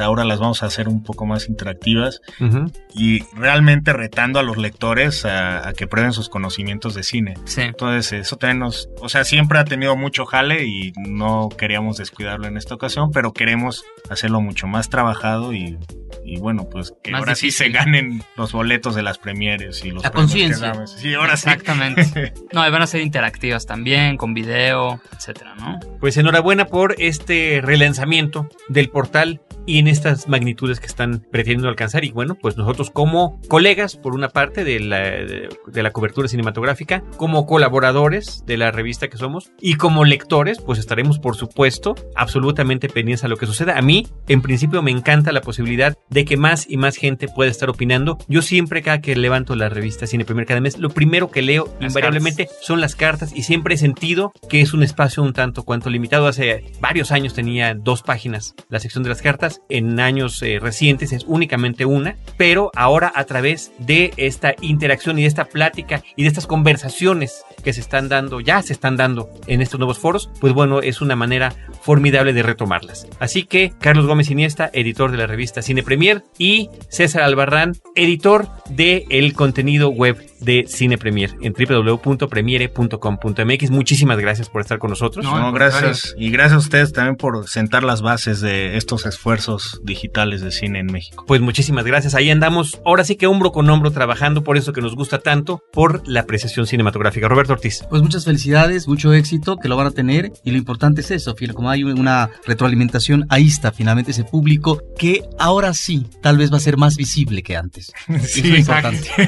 ahora 0.00 0.24
las 0.24 0.38
vamos 0.40 0.62
a 0.62 0.66
hacer 0.66 0.88
un 0.88 1.02
poco 1.02 1.26
más 1.26 1.48
interactivas 1.48 2.20
Ujú. 2.40 2.70
y 2.94 3.22
realmente 3.34 3.92
retando 3.92 4.38
a 4.38 4.42
los 4.42 4.56
lectores 4.56 5.24
a, 5.24 5.68
a 5.68 5.72
que 5.72 5.86
prueben 5.86 6.12
sus 6.12 6.28
conocimientos 6.28 6.94
de 6.94 7.02
cine. 7.02 7.34
Sí. 7.44 7.62
Entonces, 7.62 8.12
eso 8.12 8.36
también 8.36 8.58
nos, 8.60 8.88
o 9.00 9.08
sea, 9.08 9.24
siempre 9.24 9.58
ha 9.58 9.64
tenido 9.64 9.96
mucho 9.96 10.24
jale 10.26 10.64
y 10.64 10.92
no 10.96 11.48
queríamos 11.56 11.96
descuidarlo 11.96 12.46
en 12.46 12.56
esta 12.56 12.74
ocasión, 12.74 13.10
pero 13.12 13.32
queremos 13.32 13.84
hacerlo 14.10 14.40
mucho 14.40 14.66
más 14.66 14.88
trabajado 14.90 15.52
y, 15.52 15.78
y 16.24 16.38
bueno, 16.38 16.68
pues 16.70 16.92
que 17.02 17.10
Más 17.12 17.20
ahora 17.20 17.34
sí 17.34 17.50
se 17.50 17.68
ganen 17.70 18.22
los 18.36 18.52
boletos 18.52 18.94
de 18.94 19.02
las 19.02 19.18
premieres 19.18 19.84
y 19.84 19.90
los 19.90 20.02
La 20.02 20.10
conciencia. 20.10 20.86
Sí, 20.86 21.14
ahora 21.14 21.36
sí. 21.36 21.48
Exactamente. 21.48 22.32
No, 22.52 22.66
y 22.66 22.70
van 22.70 22.82
a 22.82 22.86
ser 22.86 23.00
interactivas 23.00 23.64
también, 23.66 24.16
con 24.18 24.34
video, 24.34 25.00
etcétera, 25.16 25.54
¿no? 25.58 25.80
Pues 26.00 26.16
enhorabuena 26.18 26.66
por 26.66 26.94
este 26.98 27.60
relanzamiento 27.62 28.48
del 28.68 28.90
portal 28.90 29.40
y 29.66 29.78
en 29.78 29.88
estas 29.88 30.28
magnitudes 30.28 30.80
que 30.80 30.86
están 30.86 31.24
pretendiendo 31.30 31.68
alcanzar. 31.68 32.04
Y 32.04 32.12
bueno, 32.12 32.34
pues 32.34 32.56
nosotros 32.56 32.90
como 32.90 33.40
colegas, 33.48 33.96
por 33.96 34.14
una 34.14 34.28
parte, 34.28 34.64
de 34.64 34.80
la, 34.80 34.98
de, 34.98 35.48
de 35.66 35.82
la 35.82 35.92
cobertura 35.92 36.28
cinematográfica, 36.28 37.02
como 37.16 37.46
colaboradores 37.46 38.44
de 38.46 38.56
la 38.56 38.70
revista 38.70 39.08
que 39.08 39.16
somos 39.16 39.52
y 39.60 39.74
como 39.74 40.04
lectores, 40.04 40.60
pues 40.60 40.78
estaremos, 40.78 41.18
por 41.18 41.36
supuesto, 41.36 41.94
absolutamente 42.14 42.88
pendientes 42.88 43.24
a 43.24 43.28
lo 43.28 43.36
que 43.36 43.46
suceda. 43.46 43.78
A 43.78 43.82
mí, 43.82 44.06
en 44.28 44.42
principio, 44.42 44.82
me 44.82 44.90
encanta 44.90 45.32
la 45.32 45.40
posibilidad 45.40 45.96
de 46.10 46.24
que 46.24 46.36
más 46.36 46.68
y 46.68 46.76
más 46.76 46.96
gente 46.96 47.28
pueda 47.28 47.50
estar 47.50 47.70
opinando. 47.70 48.18
Yo 48.28 48.42
siempre, 48.42 48.82
cada 48.82 49.00
que 49.00 49.16
levanto 49.16 49.56
la 49.56 49.68
revista 49.68 50.06
Cine 50.06 50.24
Primer 50.24 50.46
cada 50.46 50.60
mes, 50.60 50.78
lo 50.78 50.90
primero 50.90 51.30
que 51.30 51.42
leo 51.42 51.72
Las 51.80 51.90
invariablemente 51.90 52.48
son 52.60 52.80
las 52.80 52.96
cartas 52.96 53.32
y 53.34 53.42
siempre 53.42 53.74
he 53.74 53.78
sentido 53.78 54.32
que 54.48 54.60
es 54.60 54.72
un 54.72 54.82
espacio 54.82 55.22
un 55.22 55.32
tanto 55.32 55.62
cuanto 55.62 55.90
limitado. 55.90 56.26
Hace 56.26 56.72
varios 56.80 57.12
años 57.12 57.34
tenía 57.34 57.74
dos 57.74 58.02
páginas 58.02 58.54
la 58.68 58.80
sección 58.80 59.02
de 59.02 59.10
las 59.10 59.22
cartas, 59.22 59.51
en 59.68 60.00
años 60.00 60.42
eh, 60.42 60.58
recientes 60.60 61.12
es 61.12 61.24
únicamente 61.26 61.84
una, 61.84 62.16
pero 62.36 62.70
ahora 62.74 63.12
a 63.14 63.24
través 63.24 63.72
de 63.78 64.12
esta 64.16 64.54
interacción 64.60 65.18
y 65.18 65.22
de 65.22 65.28
esta 65.28 65.46
plática 65.46 66.02
y 66.16 66.22
de 66.22 66.28
estas 66.28 66.46
conversaciones 66.46 67.44
que 67.62 67.72
se 67.72 67.80
están 67.80 68.08
dando, 68.08 68.40
ya 68.40 68.62
se 68.62 68.72
están 68.72 68.96
dando 68.96 69.28
en 69.46 69.60
estos 69.60 69.78
nuevos 69.78 69.98
foros, 69.98 70.30
pues 70.40 70.52
bueno, 70.52 70.80
es 70.80 71.00
una 71.00 71.16
manera 71.16 71.54
formidable 71.82 72.32
de 72.32 72.42
retomarlas. 72.42 73.06
Así 73.18 73.44
que 73.44 73.72
Carlos 73.80 74.06
Gómez 74.06 74.30
Iniesta, 74.30 74.70
editor 74.72 75.10
de 75.10 75.18
la 75.18 75.26
revista 75.26 75.62
Cine 75.62 75.82
Premier, 75.82 76.24
y 76.38 76.70
César 76.88 77.22
Albarrán, 77.22 77.72
editor 77.94 78.48
de 78.68 79.04
el 79.10 79.34
contenido 79.34 79.90
web 79.90 80.31
de 80.42 80.64
Cine 80.66 80.98
Premier 80.98 81.36
en 81.40 81.52
www.premiere.com.mx. 81.52 83.70
Muchísimas 83.70 84.18
gracias 84.18 84.48
por 84.48 84.62
estar 84.62 84.78
con 84.78 84.90
nosotros. 84.90 85.24
No, 85.24 85.52
gracias. 85.52 86.14
Y 86.18 86.30
gracias 86.30 86.54
a 86.54 86.58
ustedes 86.58 86.92
también 86.92 87.16
por 87.16 87.48
sentar 87.48 87.84
las 87.84 88.02
bases 88.02 88.40
de 88.40 88.76
estos 88.76 89.06
esfuerzos 89.06 89.80
digitales 89.84 90.40
de 90.40 90.50
cine 90.50 90.80
en 90.80 90.86
México. 90.86 91.24
Pues 91.26 91.40
muchísimas 91.40 91.84
gracias. 91.84 92.14
Ahí 92.14 92.30
andamos, 92.30 92.80
ahora 92.84 93.04
sí 93.04 93.16
que 93.16 93.26
hombro 93.26 93.52
con 93.52 93.68
hombro 93.70 93.90
trabajando 93.90 94.42
por 94.42 94.56
eso 94.56 94.72
que 94.72 94.80
nos 94.80 94.96
gusta 94.96 95.18
tanto, 95.18 95.62
por 95.72 96.06
la 96.08 96.20
apreciación 96.20 96.66
cinematográfica. 96.66 97.28
Roberto 97.28 97.52
Ortiz. 97.52 97.84
Pues 97.88 98.02
muchas 98.02 98.24
felicidades, 98.24 98.88
mucho 98.88 99.12
éxito, 99.12 99.56
que 99.56 99.68
lo 99.68 99.76
van 99.76 99.88
a 99.88 99.90
tener. 99.90 100.32
Y 100.44 100.50
lo 100.50 100.58
importante 100.58 101.02
es 101.02 101.10
eso, 101.10 101.34
como 101.52 101.70
hay 101.70 101.82
una 101.82 102.30
retroalimentación, 102.46 103.26
ahí 103.28 103.48
está 103.48 103.72
finalmente 103.72 104.12
ese 104.12 104.24
público 104.24 104.80
que 104.98 105.22
ahora 105.38 105.74
sí, 105.74 106.06
tal 106.20 106.38
vez 106.38 106.52
va 106.52 106.58
a 106.58 106.60
ser 106.60 106.76
más 106.76 106.96
visible 106.96 107.42
que 107.42 107.56
antes. 107.56 107.92
Sí, 108.22 108.40
Eso 108.40 108.54
es 108.54 108.58
importante. 108.60 109.08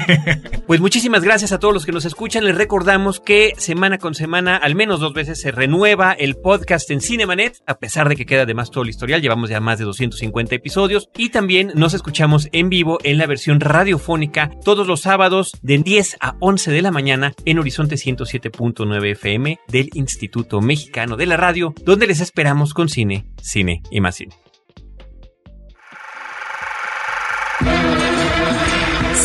Pues 0.67 0.79
muchísimas 1.05 1.23
gracias 1.23 1.51
a 1.51 1.59
todos 1.59 1.71
los 1.71 1.85
que 1.85 1.91
nos 1.91 2.05
escuchan. 2.05 2.45
Les 2.45 2.55
recordamos 2.55 3.19
que 3.19 3.53
semana 3.59 3.99
con 3.99 4.15
semana, 4.15 4.57
al 4.57 4.73
menos 4.73 4.99
dos 4.99 5.13
veces, 5.13 5.39
se 5.39 5.51
renueva 5.51 6.13
el 6.13 6.33
podcast 6.33 6.89
en 6.89 6.99
Cinemanet, 6.99 7.61
a 7.67 7.77
pesar 7.77 8.09
de 8.09 8.15
que 8.15 8.25
queda 8.25 8.41
además 8.41 8.71
todo 8.71 8.83
el 8.83 8.89
historial. 8.89 9.21
Llevamos 9.21 9.51
ya 9.51 9.59
más 9.59 9.77
de 9.77 9.85
250 9.85 10.55
episodios. 10.55 11.09
Y 11.15 11.29
también 11.29 11.73
nos 11.75 11.93
escuchamos 11.93 12.49
en 12.53 12.69
vivo 12.69 12.97
en 13.03 13.19
la 13.19 13.27
versión 13.27 13.59
radiofónica 13.59 14.49
todos 14.63 14.87
los 14.87 15.01
sábados 15.01 15.51
de 15.61 15.77
10 15.77 16.17
a 16.21 16.37
11 16.39 16.71
de 16.71 16.81
la 16.81 16.89
mañana 16.89 17.33
en 17.45 17.59
Horizonte 17.59 17.97
107.9 17.97 19.11
FM 19.11 19.59
del 19.67 19.91
Instituto 19.93 20.59
Mexicano 20.59 21.17
de 21.17 21.27
la 21.27 21.37
Radio, 21.37 21.75
donde 21.83 22.07
les 22.07 22.19
esperamos 22.19 22.73
con 22.73 22.89
cine, 22.89 23.27
cine 23.43 23.83
y 23.91 24.01
más 24.01 24.15
cine. 24.15 24.44